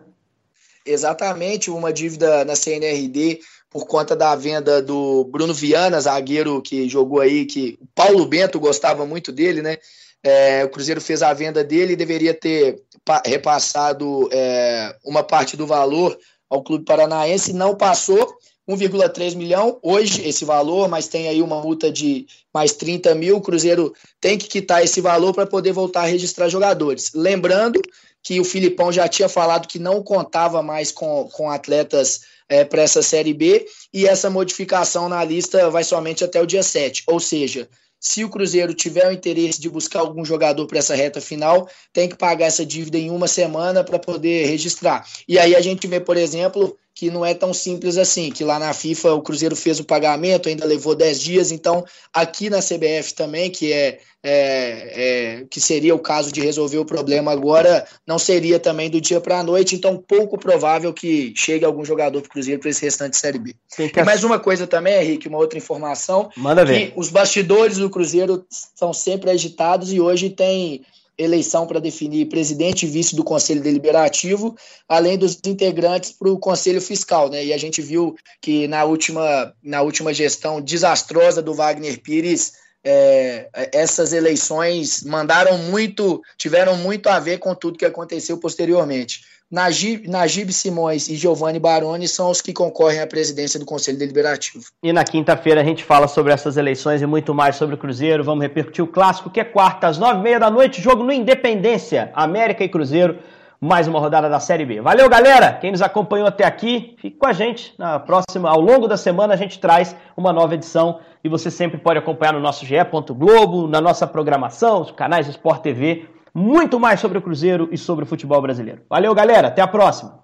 Exatamente, 0.85 1.71
uma 1.71 1.91
dívida 1.91 2.45
na 2.45 2.55
CNRD 2.55 3.39
por 3.69 3.85
conta 3.85 4.15
da 4.15 4.35
venda 4.35 4.81
do 4.81 5.23
Bruno 5.25 5.53
Viana, 5.53 6.01
zagueiro 6.01 6.61
que 6.61 6.89
jogou 6.89 7.19
aí, 7.19 7.45
que 7.45 7.77
o 7.81 7.87
Paulo 7.93 8.25
Bento 8.25 8.59
gostava 8.59 9.05
muito 9.05 9.31
dele, 9.31 9.61
né? 9.61 9.77
É, 10.23 10.63
o 10.65 10.69
Cruzeiro 10.69 10.99
fez 10.99 11.21
a 11.21 11.33
venda 11.33 11.63
dele 11.63 11.93
e 11.93 11.97
deveria 11.97 12.33
ter 12.33 12.81
repassado 13.25 14.29
é, 14.31 14.95
uma 15.03 15.23
parte 15.23 15.55
do 15.55 15.65
valor 15.65 16.17
ao 16.49 16.63
Clube 16.63 16.85
Paranaense, 16.85 17.53
não 17.53 17.75
passou. 17.75 18.37
1,3 18.69 19.35
milhão 19.35 19.79
hoje 19.81 20.27
esse 20.27 20.45
valor, 20.45 20.87
mas 20.87 21.07
tem 21.07 21.27
aí 21.27 21.41
uma 21.41 21.59
multa 21.59 21.91
de 21.91 22.27
mais 22.53 22.73
30 22.73 23.15
mil. 23.15 23.37
O 23.37 23.41
Cruzeiro 23.41 23.93
tem 24.21 24.37
que 24.37 24.47
quitar 24.47 24.83
esse 24.83 25.01
valor 25.01 25.33
para 25.33 25.47
poder 25.47 25.71
voltar 25.71 26.01
a 26.01 26.05
registrar 26.05 26.49
jogadores. 26.49 27.11
Lembrando 27.15 27.81
que 28.21 28.39
o 28.39 28.43
Filipão 28.43 28.91
já 28.91 29.07
tinha 29.07 29.27
falado 29.27 29.67
que 29.67 29.79
não 29.79 30.03
contava 30.03 30.61
mais 30.61 30.91
com, 30.91 31.27
com 31.31 31.49
atletas 31.49 32.21
é, 32.47 32.63
para 32.63 32.83
essa 32.83 33.01
Série 33.01 33.33
B 33.33 33.65
e 33.91 34.05
essa 34.05 34.29
modificação 34.29 35.09
na 35.09 35.23
lista 35.23 35.69
vai 35.71 35.83
somente 35.83 36.23
até 36.23 36.39
o 36.39 36.45
dia 36.45 36.61
7. 36.61 37.05
Ou 37.07 37.19
seja, 37.19 37.67
se 37.99 38.23
o 38.23 38.29
Cruzeiro 38.29 38.73
tiver 38.73 39.07
o 39.07 39.11
interesse 39.11 39.59
de 39.59 39.69
buscar 39.69 39.99
algum 39.99 40.23
jogador 40.23 40.65
para 40.65 40.79
essa 40.79 40.95
reta 40.95 41.19
final, 41.19 41.69
tem 41.91 42.07
que 42.07 42.15
pagar 42.15 42.45
essa 42.45 42.65
dívida 42.65 42.97
em 42.97 43.09
uma 43.09 43.27
semana 43.27 43.83
para 43.83 43.99
poder 43.99 44.45
registrar. 44.45 45.05
E 45.27 45.37
aí 45.37 45.55
a 45.55 45.61
gente 45.61 45.85
vê, 45.87 45.99
por 45.99 46.15
exemplo, 46.15 46.77
que 46.99 47.09
não 47.09 47.25
é 47.25 47.33
tão 47.33 47.53
simples 47.53 47.97
assim, 47.97 48.29
que 48.29 48.43
lá 48.43 48.59
na 48.59 48.73
FIFA 48.73 49.13
o 49.13 49.21
Cruzeiro 49.21 49.55
fez 49.55 49.79
o 49.79 49.85
pagamento, 49.85 50.49
ainda 50.49 50.65
levou 50.65 50.93
10 50.93 51.21
dias, 51.21 51.49
então 51.49 51.85
aqui 52.13 52.49
na 52.49 52.59
CBF 52.59 53.13
também, 53.15 53.49
que 53.49 53.71
é, 53.71 53.99
é, 54.21 55.39
é 55.41 55.45
que 55.49 55.61
seria 55.61 55.95
o 55.95 55.99
caso 55.99 56.29
de 56.29 56.41
resolver 56.41 56.77
o 56.77 56.83
problema 56.83 57.31
agora, 57.31 57.87
não 58.05 58.19
seria 58.19 58.59
também 58.59 58.89
do 58.89 58.99
dia 58.99 59.21
para 59.21 59.39
a 59.39 59.43
noite, 59.43 59.77
então 59.77 59.95
pouco 59.95 60.37
provável 60.37 60.91
que 60.91 61.31
chegue 61.37 61.63
algum 61.63 61.85
jogador 61.85 62.19
para 62.19 62.27
o 62.27 62.31
Cruzeiro 62.31 62.59
para 62.59 62.69
esse 62.69 62.81
restante 62.81 63.11
de 63.11 63.17
Série 63.19 63.39
B. 63.39 63.55
E 63.79 64.03
mais 64.03 64.25
uma 64.25 64.37
coisa 64.37 64.67
também, 64.67 65.01
Henrique, 65.01 65.29
uma 65.29 65.37
outra 65.37 65.57
informação, 65.57 66.29
Manda 66.35 66.65
ver. 66.65 66.91
os 66.97 67.07
bastidores 67.07 67.77
do 67.77 67.89
Cruzeiro 67.89 68.45
são 68.75 68.91
sempre 68.91 69.29
agitados 69.31 69.93
e 69.93 70.01
hoje 70.01 70.29
tem 70.29 70.83
eleição 71.19 71.67
para 71.67 71.81
definir 71.81 72.29
presidente 72.29 72.85
e 72.85 72.89
vice 72.89 73.15
do 73.15 73.23
Conselho 73.23 73.61
Deliberativo, 73.61 74.55
além 74.87 75.17
dos 75.17 75.37
integrantes 75.45 76.13
para 76.13 76.29
o 76.29 76.39
Conselho 76.39 76.81
Fiscal. 76.81 77.29
Né? 77.29 77.45
E 77.45 77.53
a 77.53 77.57
gente 77.57 77.81
viu 77.81 78.15
que 78.41 78.67
na 78.67 78.85
última, 78.85 79.53
na 79.61 79.81
última 79.81 80.13
gestão 80.13 80.61
desastrosa 80.61 81.41
do 81.41 81.53
Wagner 81.53 82.01
Pires, 82.01 82.53
é, 82.81 83.49
essas 83.73 84.13
eleições 84.13 85.03
mandaram 85.03 85.57
muito, 85.57 86.21
tiveram 86.37 86.77
muito 86.77 87.07
a 87.09 87.19
ver 87.19 87.37
com 87.37 87.53
tudo 87.53 87.77
que 87.77 87.85
aconteceu 87.85 88.37
posteriormente. 88.37 89.21
Najib, 89.51 90.07
Najib 90.07 90.53
Simões 90.53 91.09
e 91.09 91.15
Giovanni 91.15 91.57
Baroni 91.57 92.07
são 92.07 92.29
os 92.29 92.39
que 92.39 92.53
concorrem 92.53 93.01
à 93.01 93.07
presidência 93.07 93.59
do 93.59 93.65
Conselho 93.65 93.97
Deliberativo. 93.97 94.65
E 94.83 94.93
na 94.93 95.03
quinta-feira 95.03 95.61
a 95.61 95.63
gente 95.63 95.83
fala 95.83 96.07
sobre 96.07 96.31
essas 96.31 96.55
eleições 96.55 97.01
e 97.01 97.07
muito 97.07 97.33
mais 97.33 97.55
sobre 97.55 97.73
o 97.73 97.77
Cruzeiro. 97.77 98.23
Vamos 98.23 98.43
repercutir 98.43 98.83
o 98.83 98.87
clássico, 98.87 99.27
que 99.31 99.39
é 99.39 99.43
quarta, 99.43 99.87
às 99.87 99.97
nove 99.97 100.19
e 100.19 100.21
meia 100.21 100.39
da 100.39 100.51
noite, 100.51 100.79
jogo 100.79 101.03
no 101.03 101.11
Independência, 101.11 102.11
América 102.13 102.63
e 102.63 102.69
Cruzeiro. 102.69 103.17
Mais 103.59 103.87
uma 103.87 103.99
rodada 103.99 104.29
da 104.29 104.39
Série 104.39 104.65
B. 104.65 104.81
Valeu, 104.81 105.09
galera! 105.09 105.53
Quem 105.53 105.71
nos 105.71 105.81
acompanhou 105.81 106.27
até 106.27 106.45
aqui, 106.45 106.95
fique 107.01 107.17
com 107.17 107.25
a 107.25 107.33
gente. 107.33 107.73
Na 107.77 107.99
próxima, 107.99 108.49
ao 108.49 108.61
longo 108.61 108.87
da 108.87 108.97
semana, 108.97 109.33
a 109.33 109.37
gente 109.37 109.59
traz 109.59 109.95
uma 110.15 110.31
nova 110.31 110.53
edição 110.53 110.99
e 111.23 111.27
você 111.27 111.49
sempre 111.49 111.79
pode 111.79 111.97
acompanhar 111.97 112.33
no 112.33 112.39
nosso 112.39 112.65
GE. 112.65 112.75
Globo, 113.17 113.67
na 113.67 113.81
nossa 113.81 114.05
programação, 114.05 114.81
os 114.81 114.91
canais 114.91 115.25
do 115.25 115.31
Sport 115.31 115.61
TV 115.61 116.07
muito 116.33 116.79
mais 116.79 116.99
sobre 116.99 117.17
o 117.17 117.21
Cruzeiro 117.21 117.69
e 117.71 117.77
sobre 117.77 118.03
o 118.03 118.07
futebol 118.07 118.41
brasileiro. 118.41 118.81
Valeu, 118.89 119.13
galera. 119.13 119.47
Até 119.47 119.61
a 119.61 119.67
próxima. 119.67 120.18